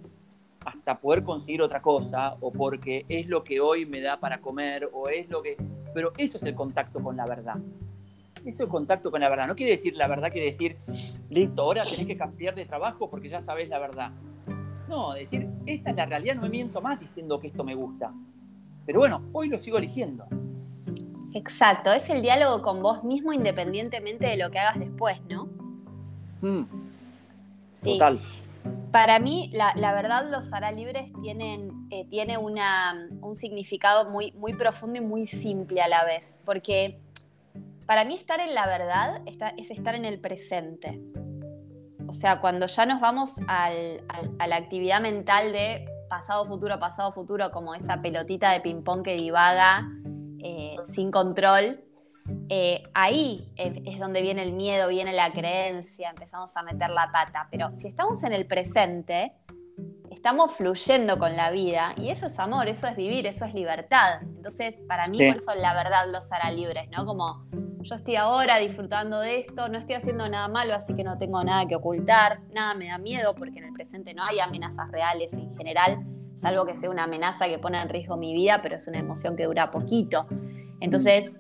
[0.66, 4.90] hasta poder conseguir otra cosa, o porque es lo que hoy me da para comer,
[4.94, 5.58] o es lo que...
[5.94, 7.58] Pero eso es el contacto con la verdad.
[8.38, 9.48] Eso es el contacto con la verdad.
[9.48, 10.78] No quiere decir la verdad, quiere decir,
[11.30, 14.12] listo, ahora tenés que cambiar de trabajo porque ya sabés la verdad.
[14.88, 18.14] No, decir, esta es la realidad, no me miento más diciendo que esto me gusta.
[18.86, 20.26] Pero bueno, hoy lo sigo eligiendo.
[21.34, 25.50] Exacto, es el diálogo con vos mismo independientemente de lo que hagas después, ¿no?
[26.42, 26.66] Mm.
[27.72, 27.94] sí.
[27.94, 28.22] Total.
[28.92, 34.54] Para mí, la, verdad, los hará libres tienen, eh, tiene una, un significado muy, muy
[34.54, 37.00] profundo y muy simple a la vez, porque
[37.88, 39.22] para mí estar en la verdad
[39.58, 41.02] es estar en el presente.
[42.08, 44.04] O sea, cuando ya nos vamos al,
[44.38, 49.16] a la actividad mental de pasado, futuro, pasado, futuro, como esa pelotita de ping-pong que
[49.16, 49.90] divaga
[50.44, 51.84] eh, sin control,
[52.50, 57.48] eh, ahí es donde viene el miedo, viene la creencia, empezamos a meter la pata.
[57.52, 59.34] Pero si estamos en el presente,
[60.12, 64.22] estamos fluyendo con la vida y eso es amor, eso es vivir, eso es libertad.
[64.22, 67.06] Entonces, para mí, por eso la verdad los hará libres, ¿no?
[67.06, 67.46] Como
[67.82, 71.44] yo estoy ahora disfrutando de esto, no estoy haciendo nada malo, así que no tengo
[71.44, 75.34] nada que ocultar, nada me da miedo porque en el presente no hay amenazas reales
[75.34, 78.88] en general salvo que sea una amenaza que pone en riesgo mi vida, pero es
[78.88, 80.28] una emoción que dura poquito.
[80.80, 81.36] Entonces,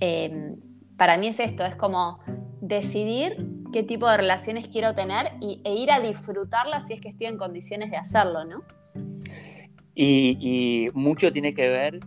[0.00, 0.56] em,
[0.96, 2.18] para mí es esto, es como
[2.60, 7.08] decidir qué tipo de relaciones quiero tener y, e ir a disfrutarlas si es que
[7.08, 8.62] estoy en condiciones de hacerlo, ¿no?
[9.94, 12.00] Y, mucho tiene que ver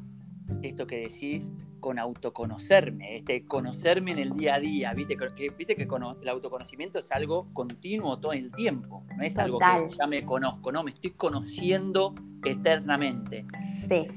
[0.61, 1.51] esto que decís
[1.83, 6.97] con autoconocerme, este, conocerme en el día a día, viste que, viste que el autoconocimiento
[6.97, 10.91] es algo continuo todo el tiempo, no es algo que ya me conozco, no, me
[10.91, 12.15] estoy conociendo
[12.45, 13.45] eternamente.
[13.75, 14.07] Sí.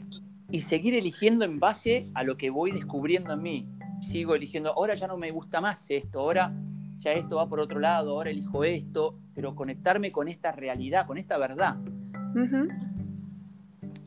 [0.48, 3.68] Y seguir eligiendo en base a lo que voy descubriendo en mí.
[4.00, 6.55] Sigo eligiendo, ahora ya no me gusta más esto, ahora
[6.98, 11.18] ya esto va por otro lado, ahora elijo esto, pero conectarme con esta realidad, con
[11.18, 11.79] esta verdad.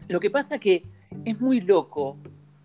[0.07, 0.85] Lo que pasa que
[1.25, 2.17] es muy loco,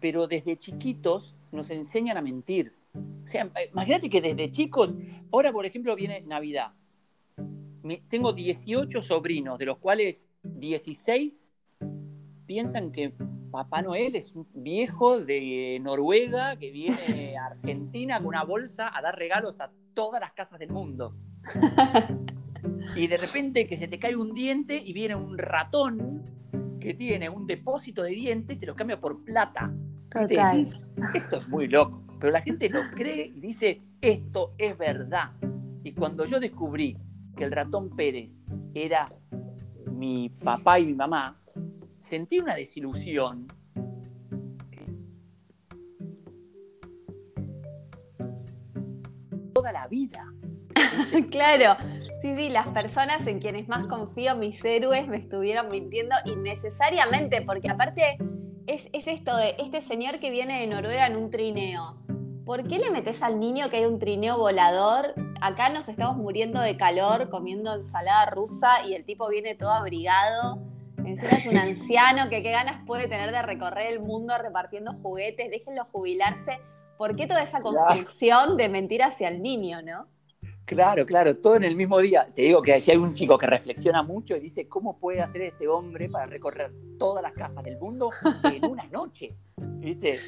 [0.05, 2.75] pero desde chiquitos nos enseñan a mentir.
[2.95, 4.95] O sea, imagínate que desde chicos,
[5.33, 6.73] ahora por ejemplo viene Navidad.
[8.11, 11.47] Tengo 18 sobrinos, de los cuales 16
[12.45, 13.15] piensan que
[13.51, 19.01] Papá Noel es un viejo de Noruega que viene a Argentina con una bolsa a
[19.01, 21.17] dar regalos a todas las casas del mundo.
[22.97, 26.23] Y de repente que se te cae un diente y viene un ratón
[26.81, 29.73] que tiene un depósito de dientes y se lo cambia por plata.
[31.15, 32.03] Esto es muy loco.
[32.21, 35.33] Pero la gente lo cree y dice, esto es verdad.
[35.83, 36.97] Y cuando yo descubrí
[37.37, 38.39] que el ratón Pérez
[38.75, 39.13] era
[39.91, 41.41] mi papá y mi mamá,
[41.99, 43.47] sentí una desilusión.
[49.53, 50.27] Toda la vida.
[51.31, 51.77] claro,
[52.21, 57.71] sí, sí, las personas en quienes más confío, mis héroes, me estuvieron mintiendo innecesariamente, porque
[57.71, 58.19] aparte
[58.67, 61.97] es, es esto de este señor que viene de Noruega en un trineo.
[62.45, 66.59] ¿Por qué le metes al niño que hay un trineo volador acá nos estamos muriendo
[66.63, 70.59] de calor comiendo ensalada rusa y el tipo viene todo abrigado.
[71.05, 75.51] Encima es un anciano que qué ganas puede tener de recorrer el mundo repartiendo juguetes,
[75.51, 76.61] déjenlo jubilarse.
[76.97, 80.07] ¿Por qué toda esa construcción de mentir hacia el niño, no?
[80.65, 82.27] Claro, claro, todo en el mismo día.
[82.35, 85.43] Te digo que si hay un chico que reflexiona mucho y dice, ¿cómo puede hacer
[85.43, 88.11] este hombre para recorrer todas las casas del mundo
[88.45, 89.35] en una noche?
[89.57, 90.19] ¿Viste?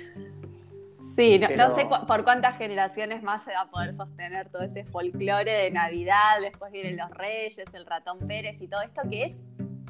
[1.01, 5.51] Sí, no, sé por cuántas generaciones más se va a poder sostener todo ese folclore
[5.51, 9.37] de Navidad, después vienen los Reyes, el ratón Pérez y todo esto que es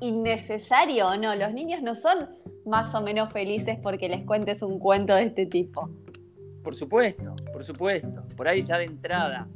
[0.00, 1.34] innecesario no.
[1.34, 2.28] Los niños no son
[2.64, 5.90] más o menos felices porque les cuentes un cuento de este tipo.
[6.62, 8.24] Por supuesto, por supuesto.
[8.36, 9.48] Por ahí ya de entrada.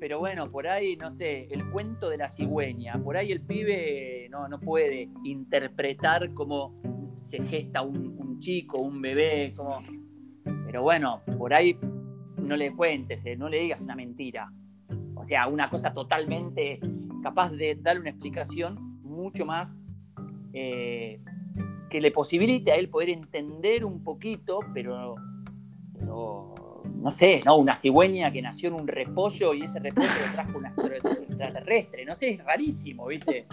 [0.00, 3.02] Pero bueno, por ahí, no sé, el cuento de la cigüeña.
[3.02, 6.80] Por ahí el pibe no, no puede interpretar cómo
[7.16, 9.52] se gesta un, chico, un bebé,
[10.64, 11.76] pero bueno, por ahí
[12.36, 14.52] no le cuentes, eh, no le digas una mentira.
[15.16, 16.78] O sea, una cosa totalmente
[17.20, 19.78] capaz de darle una explicación mucho más
[20.52, 21.18] eh,
[21.90, 25.16] que le posibilite a él poder entender un poquito, pero,
[26.96, 27.56] no sé, ¿no?
[27.56, 32.04] Una cigüeña que nació en un repollo y ese repollo le trajo un extraterrestre.
[32.04, 33.46] No sé, es rarísimo, ¿viste?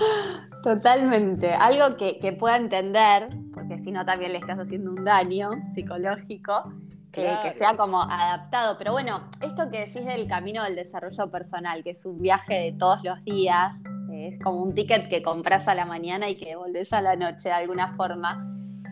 [0.64, 1.54] Totalmente.
[1.54, 6.74] Algo que, que pueda entender, porque si no también le estás haciendo un daño psicológico
[7.16, 8.78] que sea como adaptado.
[8.78, 12.72] Pero bueno, esto que decís del camino del desarrollo personal, que es un viaje de
[12.74, 13.82] todos los días,
[14.12, 17.50] es como un ticket que compras a la mañana y que volvés a la noche
[17.50, 18.52] de alguna forma.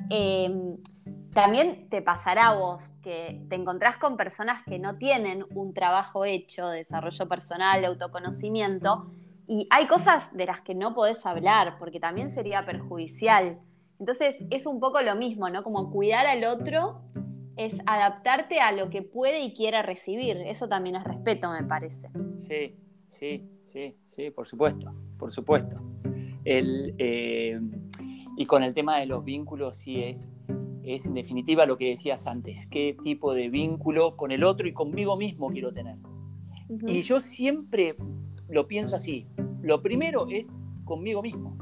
[0.10, 0.78] Em,
[1.34, 6.26] también te pasará a vos que te encontrás con personas que no tienen un trabajo
[6.26, 9.12] hecho de desarrollo personal, de autoconocimiento,
[9.48, 13.60] y hay cosas de las que no podés hablar, porque también sería perjudicial.
[14.00, 15.64] Entonces es un poco lo mismo, ¿no?
[15.64, 17.02] Como cuidar al otro
[17.56, 20.38] es adaptarte a lo que puede y quiera recibir.
[20.38, 22.10] Eso también es respeto, me parece.
[22.48, 22.76] Sí,
[23.10, 25.82] sí, sí, sí, por supuesto, por supuesto.
[26.46, 27.60] Eh,
[28.36, 30.30] y con el tema de los vínculos, sí es,
[30.86, 34.74] es en definitiva lo que decías antes, qué tipo de vínculo con el otro y
[34.74, 35.98] conmigo mismo quiero tener.
[36.88, 37.96] Y yo siempre
[38.50, 39.28] lo pienso así.
[39.62, 40.52] Lo primero es
[40.86, 41.58] conmigo mismo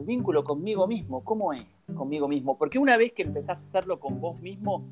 [0.00, 2.56] el vínculo conmigo mismo, ¿cómo es conmigo mismo?
[2.56, 4.88] Porque una vez que empezás a hacerlo con vos mismo,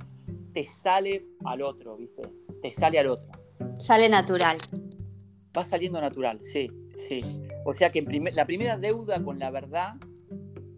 [0.53, 2.23] te sale al otro, ¿viste?
[2.63, 3.31] Te sale al otro.
[3.79, 4.57] Sale natural.
[5.57, 7.25] Va saliendo natural, sí, sí.
[7.65, 8.03] O sea que
[8.33, 9.95] la primera deuda con la verdad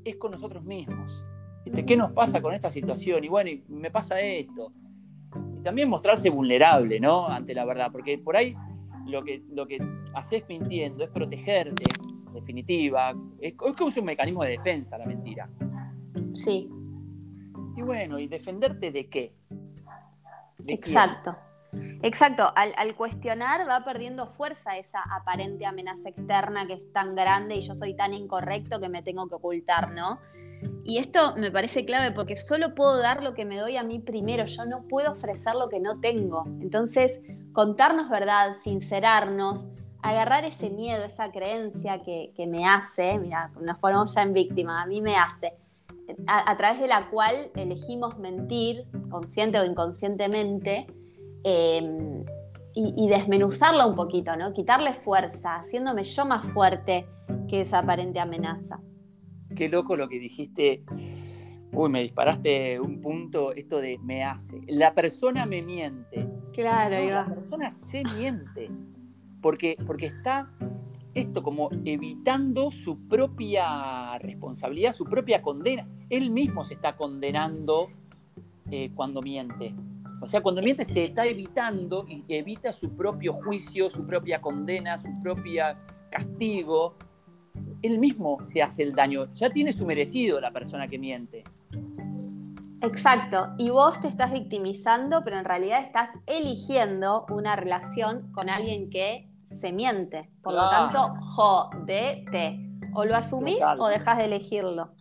[0.05, 1.24] es con nosotros mismos.
[1.64, 1.84] ¿Viste?
[1.84, 3.24] ¿Qué nos pasa con esta situación?
[3.24, 4.70] Y bueno, y me pasa esto.
[5.58, 7.26] Y también mostrarse vulnerable, ¿no?
[7.26, 8.56] Ante la verdad, porque por ahí
[9.06, 9.78] lo que, lo que
[10.14, 11.84] haces mintiendo es protegerte
[12.32, 13.14] definitiva.
[13.40, 15.48] Es, es un mecanismo de defensa la mentira.
[16.34, 16.68] Sí.
[17.76, 19.34] Y bueno, ¿y defenderte de qué?
[20.66, 21.36] Exacto.
[22.02, 27.61] Exacto, al, cuestionar va perdiendo fuerza esa aparente amenaza externa que es tan grande y
[27.61, 30.18] yo soy tan incorrecto que me tengo que ocultar, ¿no?
[30.91, 34.01] Y esto me parece clave porque solo puedo dar lo que me doy a mí
[34.01, 36.43] primero, yo no puedo ofrecer lo que no tengo.
[36.61, 37.20] Entonces,
[37.53, 39.68] contarnos verdad, sincerarnos,
[40.03, 44.86] agarrar ese miedo, esa creencia que, me hace, mira, nos ponemos ya en víctima, a
[44.86, 45.53] mí me hace,
[46.26, 50.88] a, través de la cual elegimos mentir, consciente o inconscientemente,
[51.45, 52.24] em,
[52.74, 54.53] y, desmenuzarla un poquito, ¿no?
[54.55, 57.07] Quitarle fuerza, haciéndome yo más fuerte
[57.49, 58.80] que esa aparente amenaza.
[59.55, 60.84] Qué loco lo que dijiste.
[61.72, 64.61] Uy, me disparaste un punto, esto de me hace.
[64.66, 66.28] La persona me miente.
[66.55, 68.70] Claro, La persona se miente
[69.40, 70.46] porque, porque está
[71.14, 75.86] esto como evitando su propia responsabilidad, su propia condena.
[76.09, 77.88] Él mismo se está condenando
[78.70, 79.74] eh, cuando miente.
[80.22, 85.01] O sea, cuando miente se está evitando y evita su propio juicio, su propia condena,
[85.01, 85.64] su propio
[86.11, 86.96] castigo.
[87.82, 89.32] Él mismo se hace el daño.
[89.34, 91.44] Ya tiene su merecido la persona que miente.
[92.82, 98.88] Exacto, y vos te estás victimizando, pero en realidad estás eligiendo una relación con alguien
[98.88, 100.30] que se miente.
[100.42, 102.66] Por lo tanto, jodete.
[102.94, 104.92] O lo asumís o dejas de elegirlo.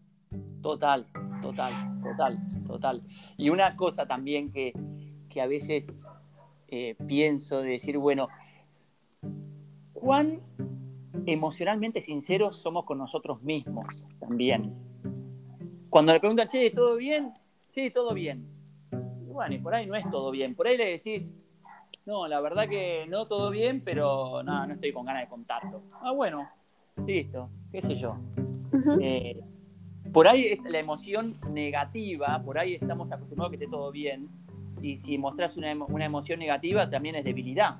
[0.62, 1.05] Total,
[1.41, 3.03] total, total, total.
[3.38, 4.74] Y una cosa también que,
[5.41, 5.93] a veces
[6.68, 8.28] eh, pienso de decir, bueno,
[9.93, 10.41] ¿cuán
[11.26, 14.74] emocionalmente sinceros somos con nosotros mismos también?
[15.90, 17.34] Cuando le preguntan, che, ¿todo bien?
[17.68, 18.48] Sí, todo bien.
[19.28, 20.56] Y bueno, y por ahí no es todo bien.
[20.56, 21.34] Por ahí le decís,
[22.06, 25.84] no, la verdad que no todo bien, pero nada, no estoy con ganas de contarlo.
[26.02, 26.48] Ah, bueno,
[27.06, 28.18] listo, qué sé yo.
[29.02, 29.40] Eh,
[30.12, 34.28] por ahí la emoción negativa, por ahí estamos acostumbrados a que esté todo bien,
[34.82, 37.78] y si mostrás una, una emoción negativa también es debilidad.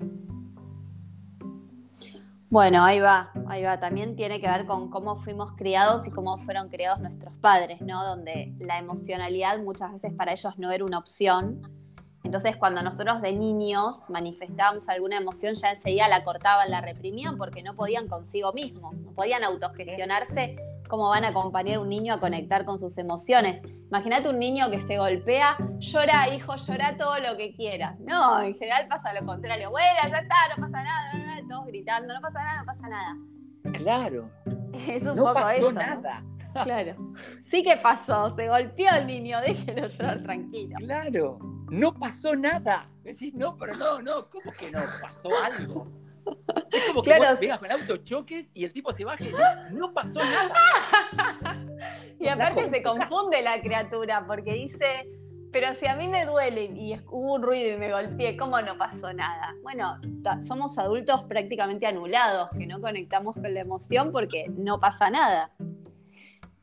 [2.50, 3.80] Bueno, ahí va, ahí va.
[3.80, 8.04] También tiene que ver con cómo fuimos criados y cómo fueron criados nuestros padres, ¿no?
[8.04, 11.62] Donde la emocionalidad muchas veces para ellos no era una opción
[12.24, 17.64] entonces, cuando nosotros de niños manifestábamos alguna emoción, ya enseguida la cortaban, la reprimían porque
[17.64, 20.58] no podían consigo mismos, no podían autogestionarse
[20.90, 23.62] cómo van a acompañar a un niño a conectar con sus emociones.
[23.88, 27.98] Imagínate un niño que se golpea, llora, hijo, llora todo lo que quieras.
[28.00, 29.70] No, en general pasa lo contrario.
[29.70, 33.18] Bueno, ya está, no pasa nada, todos gritando, no pasa nada, no pasa nada.
[33.74, 34.30] Claro.
[34.88, 35.72] Es un no poco pasó eso.
[35.72, 36.24] nada.
[36.64, 36.96] Claro.
[37.44, 40.76] Sí que pasó, se golpeó el niño, déjelo llorar tranquilo.
[40.80, 41.38] Claro,
[41.70, 42.90] no pasó nada.
[43.04, 44.80] Decís, no, pero no, no, ¿cómo que no?
[45.00, 45.88] Pasó algo.
[46.72, 47.32] Es como que Claro.
[47.32, 50.54] vos vengas con auto choques y el tipo se baja y dice, no pasó nada.
[52.20, 55.10] Y aparte se confunde la criatura porque dice,
[55.54, 58.76] pero si a mí me duele y hubo un ruido y me golpeé, ¿cómo no
[58.78, 59.56] pasó nada?
[59.64, 59.98] Bueno,
[60.46, 65.54] somos adultos prácticamente anulados, que no conectamos con la emoción porque no pasa nada.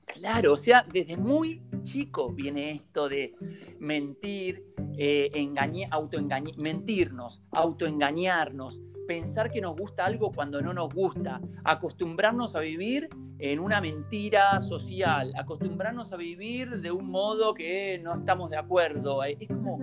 [0.04, 3.34] Claro, o sea, desde muy chico viene esto de
[3.78, 4.62] mentir,
[4.98, 12.56] eh, engañe- autoengañe- mentirnos, autoengañarnos, pensar que nos gusta algo cuando no nos gusta, acostumbrarnos
[12.56, 18.50] a vivir en una mentira social, acostumbrarnos a vivir de un modo que no estamos
[18.50, 19.22] de acuerdo.
[19.22, 19.78] Es como,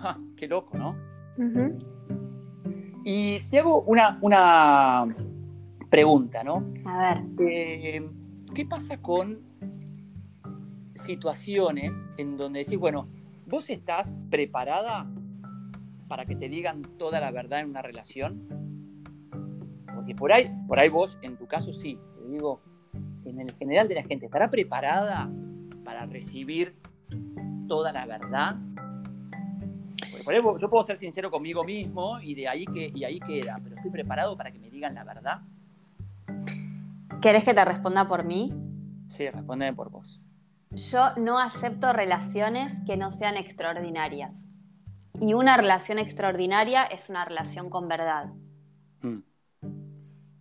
[0.00, 0.96] ja, qué loco, ¿no?
[3.04, 5.06] Y te hago una, una
[5.90, 6.72] pregunta, ¿no?
[6.84, 8.10] A ver, Eh,
[8.54, 9.40] ¿Qué pasa con
[10.94, 13.08] situaciones en donde decís, bueno,
[13.46, 15.10] vos estás preparada
[16.12, 18.46] para que te digan toda la verdad en una relación?
[19.94, 22.60] Porque por ahí, por ahí vos, en tu caso sí, te digo,
[23.24, 25.30] en el general de la gente, ¿estará preparada
[25.82, 26.76] para recibir
[27.66, 28.56] toda la verdad?
[30.10, 33.18] Porque por ahí yo puedo ser sincero conmigo mismo y de ahí que y ahí
[33.18, 35.40] queda, pero estoy preparado para que me digan la verdad.
[37.22, 38.52] ¿querés que te responda por mí?
[39.08, 40.20] Sí, respóndeme por vos.
[40.72, 44.51] Yo no acepto relaciones que no sean extraordinarias.
[45.20, 48.32] Y una relación extraordinaria es una relación con verdad.
[49.00, 49.20] Mm.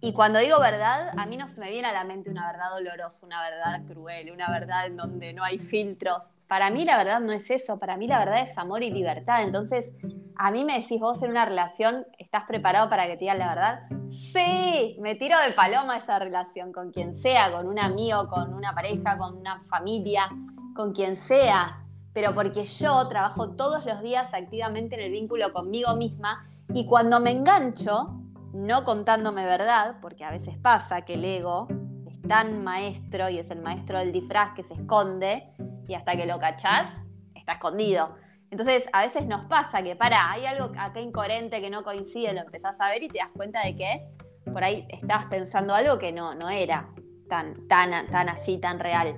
[0.04, 2.72] Y cuando digo verdad, a mí no se me viene a la mente una verdad
[2.76, 6.34] dolorosa, una verdad cruel, una verdad en donde no hay filtros.
[6.48, 9.44] Para mí la verdad no es eso, para mí la verdad es amor y libertad.
[9.44, 9.94] Entonces,
[10.36, 13.50] a mí me decís vos en una relación, ¿estás preparado para que te digan la
[13.50, 13.84] verdad?
[14.08, 18.74] Sí, me tiro de paloma esa relación con quien sea, con un amigo, con una
[18.74, 20.30] pareja, con una familia,
[20.74, 21.86] con quien sea.
[22.14, 27.20] Pero porque yo trabajo todos los días activamente en el vínculo conmigo misma y cuando
[27.20, 28.22] me engancho,
[28.54, 31.68] no contándome verdad, porque a veces pasa que el ego
[32.10, 35.50] es tan maestro y es el maestro del disfraz que se esconde
[35.88, 36.88] y hasta que lo cachás,
[37.36, 38.16] está escondido.
[38.50, 42.42] Entonces, a veces nos pasa que, para, hay algo acá incoherente que no coincide, lo
[42.42, 44.08] empezás a ver y te das cuenta de que
[44.52, 46.90] por ahí estabas pensando algo que no, no era
[47.30, 49.16] tan, tan, tan así, tan real.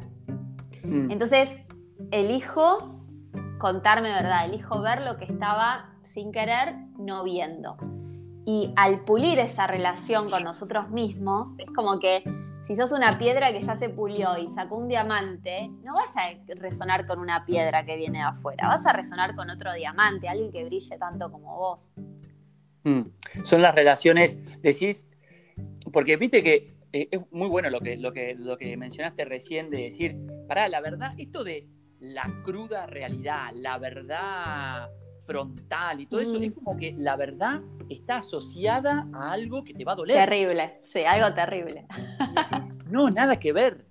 [0.83, 1.09] Mm.
[1.09, 1.62] Entonces,
[2.13, 2.99] elijo
[3.57, 7.77] contarme verdad, elijo ver lo que estaba sin querer no viendo.
[8.45, 12.23] Y al pulir esa relación con nosotros mismos, es como que
[12.65, 16.21] si sos una piedra que ya se pulió y sacó un diamante, no vas a
[16.55, 20.51] resonar con una piedra que viene de afuera, vas a resonar con otro diamante, alguien
[20.51, 21.93] que brille tanto como vos.
[22.83, 23.03] Mm.
[23.43, 25.07] Son las relaciones, decís,
[25.91, 29.69] porque viste que eh, es muy bueno lo que, lo, que, lo que mencionaste recién
[29.69, 31.67] de decir, pará, la verdad, esto de
[32.03, 34.89] la cruda realidad, la verdad
[35.25, 36.43] frontal y todo eso, Mm.
[36.43, 40.17] es como que la verdad está asociada a algo que te va a doler.
[40.29, 41.85] Terrible, sí, algo terrible.
[42.35, 43.85] Decís, no, nada que ver.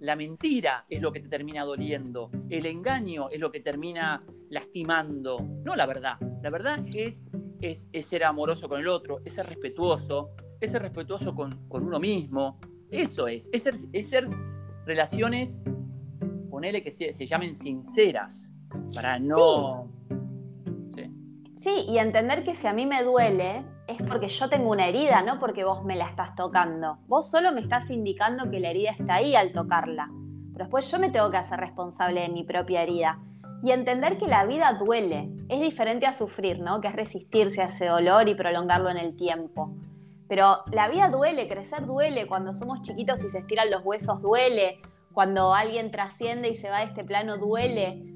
[0.00, 2.30] La mentira es lo que te termina doliendo.
[2.50, 5.40] El engaño es lo que termina lastimando.
[5.64, 6.18] No la verdad.
[6.42, 7.22] La verdad es,
[7.60, 10.30] es, es ser amoroso con el otro, es ser respetuoso,
[10.60, 12.58] es ser respetuoso con, con uno mismo.
[12.90, 13.48] Eso es.
[13.52, 14.28] Es ser, es ser
[14.86, 15.58] relaciones,
[16.60, 18.52] ponele que se, se llamen sinceras.
[18.94, 19.88] Para no.
[20.94, 21.10] Sí.
[21.56, 25.22] Sí, y entender que si a mí me duele es porque yo tengo una herida,
[25.22, 26.98] no porque vos me la estás tocando.
[27.06, 30.10] Vos solo me estás indicando que la herida está ahí al tocarla.
[30.52, 33.18] Pero después yo me tengo que hacer responsable de mi propia herida.
[33.64, 35.30] Y entender que la vida duele.
[35.48, 36.82] Es diferente a sufrir, ¿no?
[36.82, 39.74] Que es resistirse a ese dolor y prolongarlo en el tiempo.
[40.28, 44.80] Pero la vida duele, crecer duele, cuando somos chiquitos y se estiran los huesos duele,
[45.12, 48.14] cuando alguien trasciende y se va de este plano duele,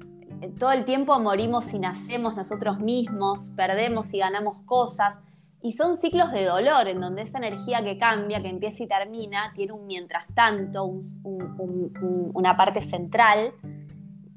[0.59, 5.19] todo el tiempo morimos y nacemos nosotros mismos, perdemos y ganamos cosas.
[5.61, 9.51] Y son ciclos de dolor en donde esa energía que cambia, que empieza y termina,
[9.55, 13.53] tiene un mientras tanto, un, un, un, una parte central,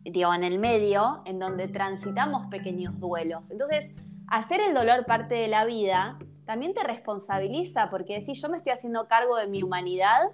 [0.04, 3.50] digo, en el medio, en donde transitamos pequeños duelos.
[3.50, 3.94] Entonces,
[4.26, 8.72] hacer el dolor parte de la vida también te responsabiliza, porque si yo me estoy
[8.72, 10.30] haciendo cargo de mi humanidad,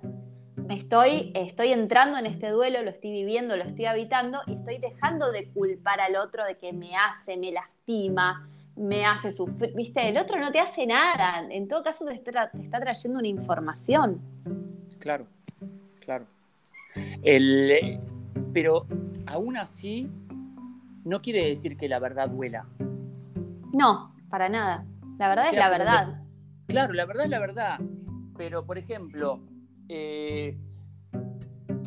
[0.68, 5.30] estoy, estoy entrando en este duelo, lo estoy viviendo, lo estoy habitando y estoy dejando
[5.32, 9.74] de culpar al otro de que me hace, me lastima, me hace sufrir.
[9.74, 11.46] Viste, el otro no te hace nada.
[11.50, 14.20] En todo caso, te está, te está trayendo una información.
[14.98, 15.26] Claro,
[16.04, 16.24] claro.
[17.22, 18.00] El,
[18.52, 18.86] pero
[19.26, 20.10] aún así,
[21.04, 22.66] no quiere decir que la verdad duela.
[23.72, 24.86] No, para nada.
[25.18, 26.22] La verdad es la verdad.
[26.66, 27.80] claro, la verdad es la verdad.
[28.36, 29.40] Pero, por ejemplo,
[29.88, 30.56] eh,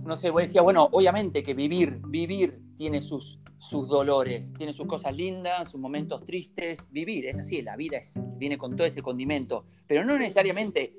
[0.06, 4.88] no sé, vos decía, bueno, obviamente que vivir, vivir tiene sus, sus dolores, tiene sus
[4.88, 6.90] cosas lindas, sus momentos tristes.
[6.92, 8.00] Vivir, es así, la vida
[8.38, 9.66] viene con todo ese condimento.
[9.86, 10.94] Pero no necesariamente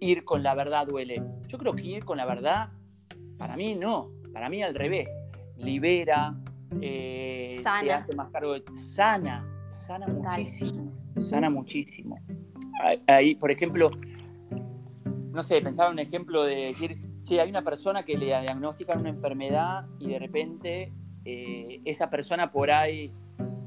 [0.00, 1.22] ir con la verdad duele.
[1.48, 2.70] Yo creo que ir con la verdad,
[3.36, 5.08] para mí no, para mí al revés.
[5.58, 6.34] Libera,
[6.80, 8.06] eh, sana.
[8.16, 12.18] más cargo sana, sana muchísimo, sana muchísimo.
[13.06, 13.90] Ahí, por ejemplo,
[15.34, 19.00] no sé, pensaba en un ejemplo de decir, si hay una persona que le diagnostican
[19.00, 20.92] una enfermedad y de repente
[21.24, 23.12] eh, esa persona por ahí,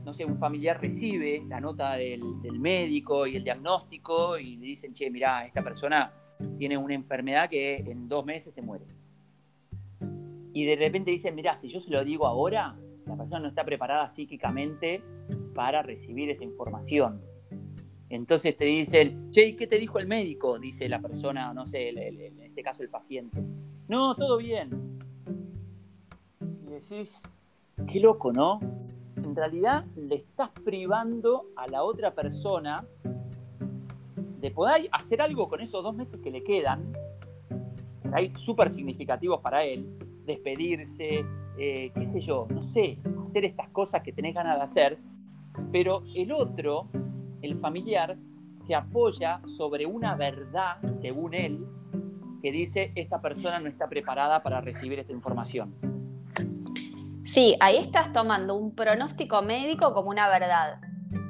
[0.06, 2.22] no sé, un familiar recibe la nota del,
[2.58, 6.14] médico y el diagnóstico y le dicen, che, mirá, esta persona
[6.58, 8.86] tiene una enfermedad que en dos meses se muere.
[10.54, 13.66] Y de repente dicen, mirá, si yo se lo digo ahora, la persona no está
[13.66, 15.04] preparada psíquicamente
[15.54, 17.22] para recibir esa información.
[18.10, 20.58] Entonces te dicen, che, ¿qué te dijo el médico?
[20.60, 23.44] Dice la persona, no sé, en este caso el paciente.
[23.88, 25.00] No, todo bien.
[26.66, 27.22] Y decís,
[27.92, 28.60] qué loco, ¿no?
[29.18, 32.86] En realidad le estás privando a la otra persona
[34.42, 36.94] de poder hacer algo con esos dos meses que le quedan,
[38.14, 41.26] hay súper significativos para él, despedirse,
[41.58, 44.98] eh, qué sé yo, no sé, hacer estas cosas que tenés ganas de hacer,
[45.72, 46.88] pero el otro
[47.42, 48.18] el familiar
[48.52, 51.66] se apoya sobre una verdad, según él,
[52.42, 55.76] que dice esta persona no está preparada para recibir esta información.
[57.24, 60.80] Sí, ahí estás tomando un pronóstico médico como una verdad.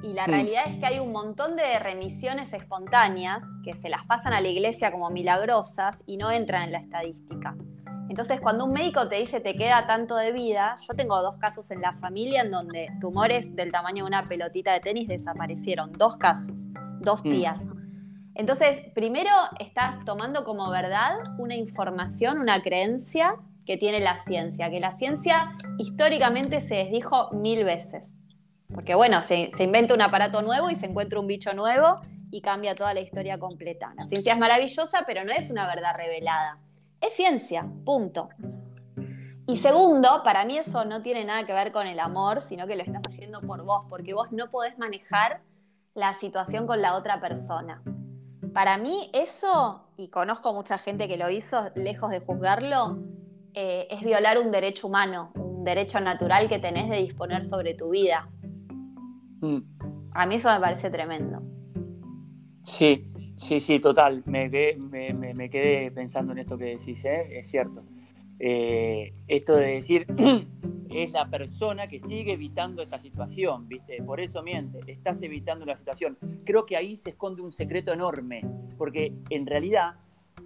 [0.04, 0.30] Y la mm.
[0.30, 4.48] realidad es que hay un montón de remisiones espontáneas que se las pasan a la
[4.48, 7.56] iglesia como milagrosas y no entran en la estadística.
[8.10, 11.70] Entonces, cuando un médico te dice te queda tanto de vida, yo tengo dos casos
[11.72, 15.92] en la familia en donde tumores del tamaño de una pelotita de tenis desaparecieron.
[15.92, 17.30] Dos casos, dos mm.
[17.30, 17.60] tías.
[18.36, 23.36] Entonces, primero estás tomando como verdad una información, una creencia
[23.66, 28.18] que tiene la ciencia, que la ciencia históricamente se desdijo mil veces.
[28.74, 32.00] Porque bueno, se, se inventa un aparato nuevo y se encuentra un bicho nuevo
[32.32, 33.94] y cambia toda la historia completa.
[33.98, 36.60] La ciencia es maravillosa, pero no es una verdad revelada
[37.02, 38.30] es ciencia, punto.
[39.48, 42.76] Y segundo, para mí eso no tiene nada que ver con el amor, sino que
[42.76, 45.42] lo estás haciendo por vos, porque vos no podés manejar
[45.94, 47.82] la situación con la otra persona.
[48.54, 53.00] Para mí eso, y conozco mucha gente que lo hizo, lejos de juzgarlo,
[53.54, 57.90] eh, es violar un derecho humano, un derecho natural que tenés de disponer sobre tu
[57.90, 58.30] vida.
[59.42, 59.60] Mm.
[60.12, 61.42] A mí eso me parece tremendo.
[62.64, 64.24] Sí, Sí, sí, total.
[64.26, 67.38] Me quedé, pensando en esto que decís, ¿eh?
[67.40, 67.80] es cierto.
[68.40, 70.06] Eh, esto de decir,
[70.90, 74.02] es la persona que sigue evitando esta situación, ¿viste?
[74.04, 76.18] Por eso miente, estás evitando la situación.
[76.46, 78.42] Creo que ahí se esconde un secreto enorme,
[78.78, 79.96] porque en realidad,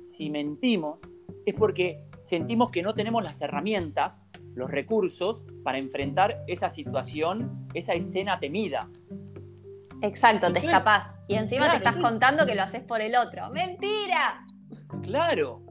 [0.07, 0.99] si mentimos,
[1.45, 7.93] es porque sentimos que no tenemos las herramientas, los recursos para enfrentar esa situación, esa
[7.93, 8.89] escena temida.
[10.01, 11.19] Exacto, te escapás.
[11.27, 13.49] Y encima te estás contando que lo haces por el otro.
[13.51, 14.45] ¡Mentira!
[15.03, 15.61] Claro,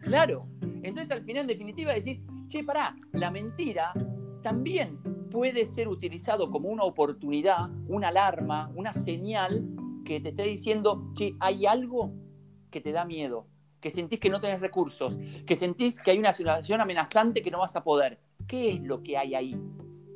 [0.00, 0.48] claro.
[0.82, 3.92] Entonces al final, en definitiva, decís, che, pará, la mentira
[4.42, 4.98] también
[5.30, 9.64] puede ser utilizado como una oportunidad, una alarma, una señal
[10.04, 12.12] que te esté diciendo, che, hay algo
[12.70, 13.46] que te da miedo,
[13.80, 17.60] que sentís que no tenés recursos, que sentís que hay una situación amenazante que no
[17.60, 18.18] vas a poder.
[18.46, 19.60] ¿Qué es lo que hay ahí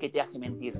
[0.00, 0.78] que te hace mentir?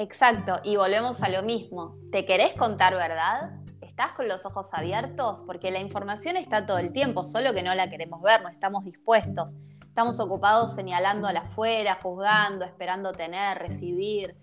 [0.00, 1.98] Exacto, y volvemos a lo mismo.
[2.10, 3.50] ¿Te querés contar verdad?
[3.82, 5.42] ¿Estás con los ojos abiertos?
[5.44, 8.82] Porque la información está todo el tiempo, solo que no la queremos ver, no estamos
[8.86, 9.56] dispuestos.
[9.86, 14.34] Estamos ocupados señalando a la afuera, juzgando, esperando tener, recibir,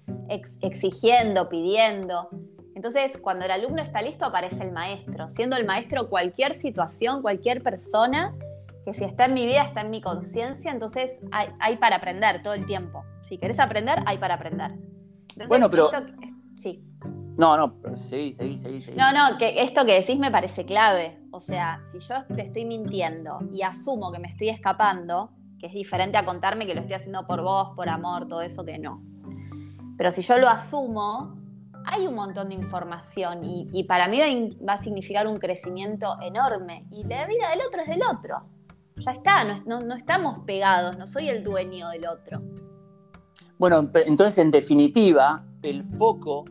[0.61, 2.29] exigiendo, pidiendo.
[2.75, 7.63] Entonces, cuando el alumno está listo, aparece el maestro, siendo el maestro cualquier situación, cualquier
[7.63, 8.35] persona,
[8.85, 12.43] que si está en mi vida, está en mi conciencia, entonces hay, hay para aprender
[12.43, 13.03] todo el tiempo.
[13.23, 14.75] Si querés aprender, hay para aprender
[15.47, 15.91] bueno, pero.
[16.55, 16.83] sí.
[17.37, 18.97] No, no, sí, seguí, seguí, seguí.
[18.97, 21.19] No, no, que esto que decís me parece clave.
[21.31, 25.29] O sea, si yo te estoy mintiendo y asumo que me estoy escapando,
[25.59, 28.65] que es diferente a contarme que lo estoy haciendo por vos, por amor, todo eso
[28.65, 29.03] que no.
[29.97, 31.37] Pero si yo lo asumo,
[31.85, 36.87] hay un montón de información y, para mí va, a significar un crecimiento enorme.
[36.89, 38.41] Y la vida del otro es del otro.
[38.95, 42.41] Ya está, no estamos pegados, no soy el dueño del otro.
[43.57, 46.45] Bueno, entonces en definitiva, el foco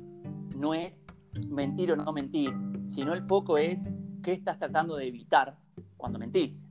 [0.57, 1.00] no es
[1.48, 2.52] mentir o no mentir,
[2.88, 3.84] sino el foco es
[4.24, 5.57] qué estás tratando de evitar
[5.96, 6.66] cuando mentís.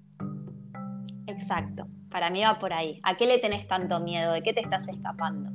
[1.27, 1.87] Exacto.
[2.09, 2.99] Para mí va por ahí.
[3.03, 4.33] ¿A qué le tenés tanto miedo?
[4.33, 5.49] ¿De qué te estás escapando?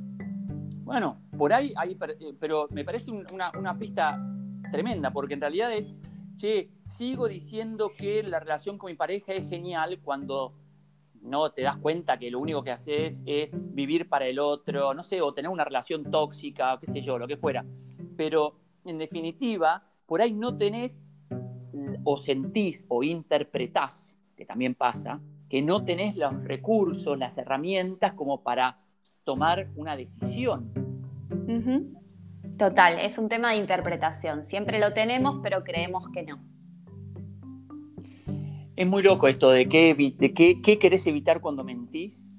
[0.83, 4.19] Bueno, por ahí, ahí eh, pero me parece una, una pista
[4.71, 5.91] tremenda, porque en realidad es,
[6.37, 10.53] che, sigo diciendo que la relación con mi pareja es genial cuando
[11.21, 15.03] no te das cuenta que lo único que haces es vivir para el otro, no
[15.03, 17.65] sé, o tener una relación tóxica, qué sé yo, lo que fuera.
[18.17, 18.55] Pero
[18.85, 20.99] en definitiva, por ahí no tenés
[22.03, 28.41] o sentís o interpretás, que también pasa, que no tenés los recursos, las herramientas como
[28.41, 28.79] para
[29.23, 30.71] tomar una decisión.
[32.57, 34.43] Total, es un tema de interpretación.
[34.43, 36.39] Siempre lo tenemos, pero creemos que no.
[38.81, 42.31] Es muy loco esto de qué, de qué, querés evitar cuando mentís,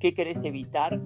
[0.00, 1.00] qué querés evitar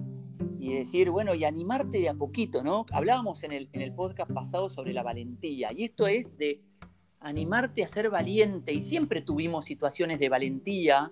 [0.57, 2.87] y decir, bueno, y animarte de a poquito, ¿no?
[2.91, 6.63] Hablábamos en el, en el podcast pasado sobre la valentía y esto es de
[7.19, 11.11] animarte a ser valiente y siempre tuvimos situaciones de valentía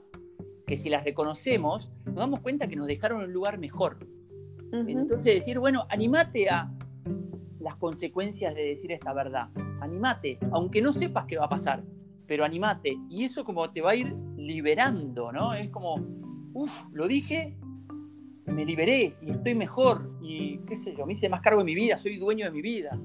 [0.66, 4.00] que si las reconocemos nos damos cuenta que nos dejaron en un lugar mejor.
[4.72, 6.74] Entonces decir, bueno, animate a
[7.60, 9.50] las consecuencias de decir esta verdad,
[9.82, 11.84] animate, aunque no sepas qué va a pasar,
[12.28, 12.98] pero animate.
[13.10, 15.54] Y eso como te va a ir liberando, ¿no?
[15.54, 15.96] Es como,
[16.54, 17.58] uff, lo dije,
[18.46, 21.76] me liberé y estoy mejor y qué sé yo, me hice más cargo de mi
[21.76, 22.98] vida, soy dueño de mi vida.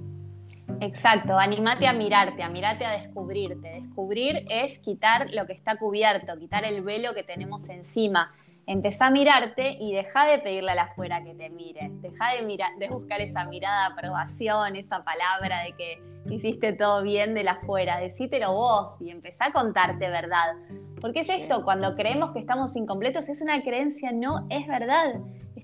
[0.81, 3.83] Exacto, animate a mirarte, a mirarte a descubrirte.
[3.83, 8.33] Descubrir es quitar lo que está cubierto, quitar el velo que tenemos encima.
[8.67, 11.91] Empezá a mirarte y deja de pedirle a la afuera que te mire.
[12.01, 17.35] Deja de, de buscar esa mirada de aprobación, esa palabra de que hiciste todo bien
[17.35, 17.99] de la afuera.
[17.99, 20.55] Decítelo vos y empezá a contarte verdad.
[21.01, 25.21] Porque es esto, cuando creemos que estamos incompletos, es una creencia, no es verdad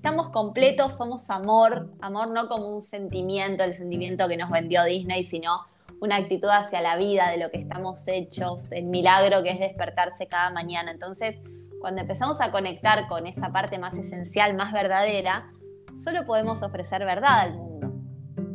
[0.07, 5.24] estamos completos, somos amor, amor no como un sentimiento, el sentimiento que nos vendió Disney,
[5.24, 5.62] sino
[6.00, 10.28] una actitud hacia la vida, de lo que estamos hechos, el milagro que es despertarse
[10.28, 10.92] cada mañana.
[10.92, 11.40] Entonces,
[11.80, 15.50] cuando empezamos a conectar con esa parte más esencial, más verdadera,
[15.96, 17.92] solo podemos ofrecer verdad al mundo.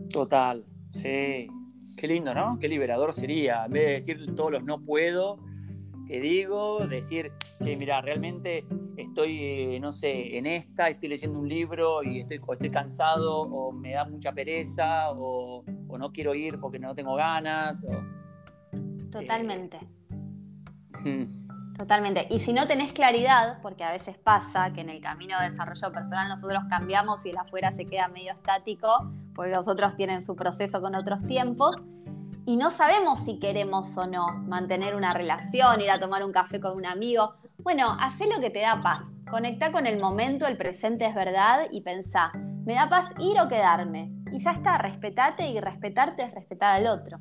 [0.10, 1.50] Total, sí.
[2.02, 2.58] Qué lindo, ¿no?
[2.58, 3.66] Qué liberador sería.
[3.66, 5.38] En vez de decir todos los no puedo,
[6.08, 7.32] que digo, decir,
[7.64, 8.66] che, mira, realmente
[8.98, 13.72] estoy, eh, no sé, en esta, estoy leyendo un libro y estoy, estoy cansado, o
[13.72, 15.64] me da mucha pereza, o,
[15.96, 17.86] no quiero ir porque no tengo ganas.
[19.12, 19.78] Totalmente.
[21.06, 21.28] Eh,
[21.78, 22.28] Totalmente.
[22.30, 25.92] Y si no tenés claridad, porque a veces pasa que en el camino de desarrollo
[25.92, 30.36] personal nosotros cambiamos y el afuera se queda medio estático, porque los otros tienen su
[30.36, 31.82] proceso con otros tiempos,
[32.46, 36.60] y no sabemos si queremos o no mantener una relación, ir a tomar un café
[36.60, 37.36] con un amigo.
[37.60, 39.04] Bueno, haz lo que te da paz.
[39.30, 42.32] Conecta con el momento, el presente es verdad y pensá,
[42.66, 44.12] ¿me da paz ir o quedarme?
[44.32, 47.20] Y ya está, respetate y respetarte es respetar al otro.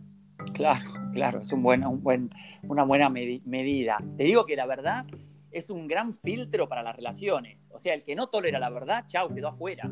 [0.54, 2.30] Claro, claro, es un buen, un buen,
[2.64, 3.98] una buena medida.
[4.16, 5.06] Te digo que la verdad
[5.50, 7.68] es un gran filtro para las relaciones.
[7.72, 9.90] O sea, el que no tolera la verdad, chao, quedó afuera.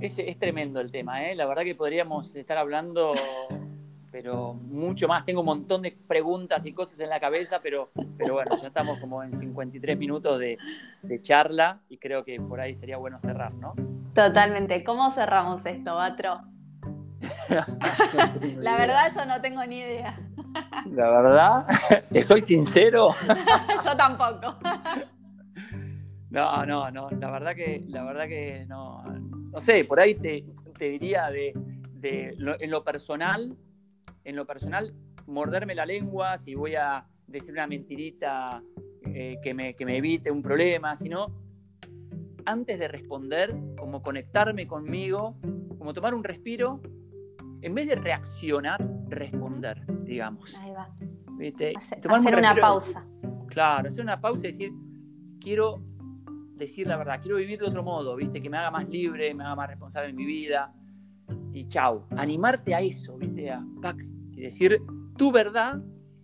[0.00, 1.34] Es, es, tremendo el tema, ¿eh?
[1.34, 3.14] La verdad que podríamos estar hablando,
[4.12, 5.24] pero mucho más.
[5.24, 8.98] Tengo un montón de preguntas y cosas en la cabeza, pero, pero bueno, ya estamos
[9.00, 10.58] como en 53 minutos de,
[11.02, 13.74] de charla y creo que por ahí sería bueno cerrar, ¿no?
[14.16, 14.82] Totalmente.
[14.82, 16.40] ¿Cómo cerramos esto, Batro?
[18.58, 20.18] la verdad yo no tengo ni idea.
[20.90, 21.66] La verdad,
[22.10, 23.10] te soy sincero.
[23.84, 24.56] yo tampoco.
[26.30, 30.44] No, no, no, la verdad que, la verdad que no, no sé, por ahí te,
[30.78, 31.52] diría de,
[32.02, 33.54] en lo personal,
[34.24, 34.94] en lo personal,
[35.26, 38.62] morderme la lengua si voy a decir una mentirita
[39.04, 41.45] eh, que, me, que me evite un problema, sino
[42.46, 45.36] antes de responder, como conectarme conmigo,
[45.78, 46.80] como tomar un respiro,
[47.60, 50.56] en vez de reaccionar, responder, digamos.
[50.56, 50.88] Ahí va.
[52.14, 53.06] hacer una pausa.
[53.48, 54.72] Claro, hacer una pausa y decir,
[55.40, 55.82] quiero
[56.54, 58.40] decir la verdad, quiero vivir de otro modo, ¿viste?
[58.40, 60.72] Que me haga más libre, me haga más responsable en mi vida.
[61.52, 63.50] Y chau, animarte a eso, ¿viste?
[63.50, 63.64] A,
[64.32, 64.80] y decir
[65.16, 65.80] tu verdad,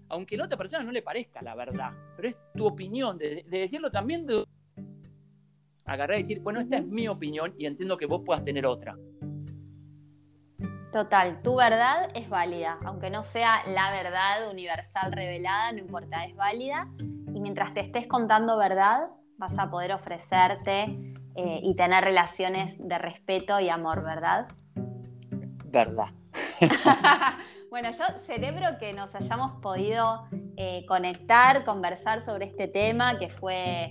[0.08, 3.44] aunque a la otra persona no le parezca la verdad, pero es tu opinión, de,
[3.48, 4.44] decirlo también de
[5.84, 8.96] agarrar y decir, bueno, esta es mi opinión y entiendo que vos puedas tener otra.
[10.92, 16.36] Total, tu verdad es válida, aunque no sea la verdad universal revelada, no importa, es
[16.36, 16.86] válida.
[16.98, 19.08] Y mientras te estés contando verdad,
[19.38, 24.48] vas a poder ofrecerte eh, y tener relaciones de respeto y amor, ¿verdad?
[25.64, 26.08] Verdad.
[27.70, 30.28] bueno, yo celebro que nos hayamos podido
[30.58, 33.90] eh, conectar, conversar sobre este tema que fue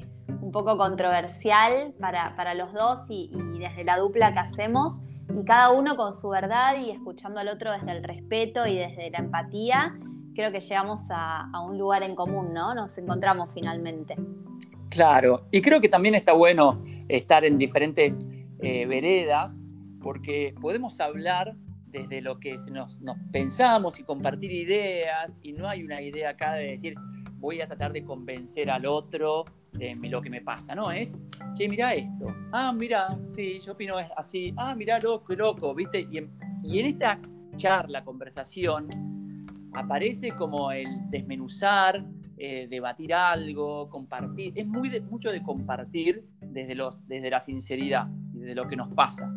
[0.51, 5.01] poco controversial para, los dos y, desde la dupla que hacemos.
[5.33, 9.09] y cada uno con su verdad y escuchando al otro desde el respeto y desde
[9.09, 9.95] la empatía,
[10.35, 12.73] creo que llegamos a, un lugar en común, ¿no?
[12.73, 14.15] Nos encontramos finalmente.
[14.89, 18.19] Claro, y creo que también está bueno estar en diferentes
[18.59, 19.59] eh, veredas,
[20.01, 25.83] porque podemos hablar desde lo que nos, nos, pensamos y compartir ideas, y no hay
[25.83, 26.95] una idea acá de decir,
[27.35, 30.91] voy a tratar de convencer al otro de lo que me pasa, ¿no?
[30.91, 31.15] Es,
[31.53, 36.07] che, mira esto, ah, mira, sí, yo opino así, ah, mira, loco, loco, ¿viste?
[36.11, 36.31] Y en,
[36.63, 37.19] y en esta
[37.57, 38.87] charla, conversación,
[39.73, 42.03] aparece como el desmenuzar,
[42.37, 44.53] eh, debatir algo, compartir.
[44.55, 49.33] Es muy mucho de compartir desde, los, desde la sinceridad, desde lo que nos pasa.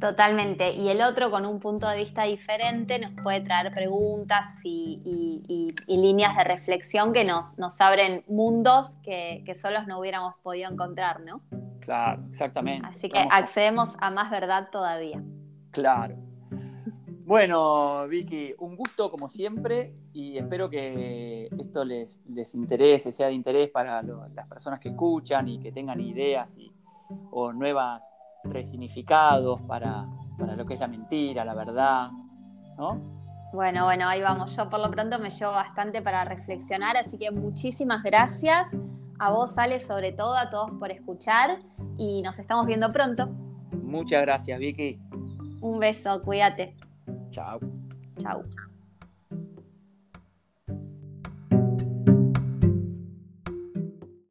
[0.00, 0.72] Totalmente.
[0.72, 6.36] Y el otro con un punto de vista diferente nos puede traer preguntas y, líneas
[6.36, 11.36] de reflexión que nos, nos abren mundos que, que, solos no hubiéramos podido encontrar, ¿no?
[11.80, 12.86] Claro, exactamente.
[12.86, 15.22] Así que accedemos a más verdad todavía.
[15.70, 16.16] Claro.
[17.26, 23.32] Bueno, Vicky, un gusto como siempre y espero que esto les, les interese, sea de
[23.32, 26.72] interés para las personas que escuchan y que tengan ideas y,
[27.32, 28.15] o nuevas
[28.50, 30.06] resignificados para,
[30.38, 32.10] para lo que es la mentira, la verdad,
[32.76, 33.16] ¿no?
[33.52, 34.54] Bueno, bueno, ahí vamos.
[34.56, 38.76] Yo por lo pronto me llevo bastante para reflexionar, así que muchísimas gracias.
[39.18, 41.58] A vos, Ale, sobre todo, a todos por escuchar
[41.96, 43.28] y nos estamos viendo pronto.
[43.72, 45.00] Muchas gracias, Vicky.
[45.60, 46.76] Un beso, cuídate.
[47.30, 47.60] Chao.
[48.18, 48.42] Chao.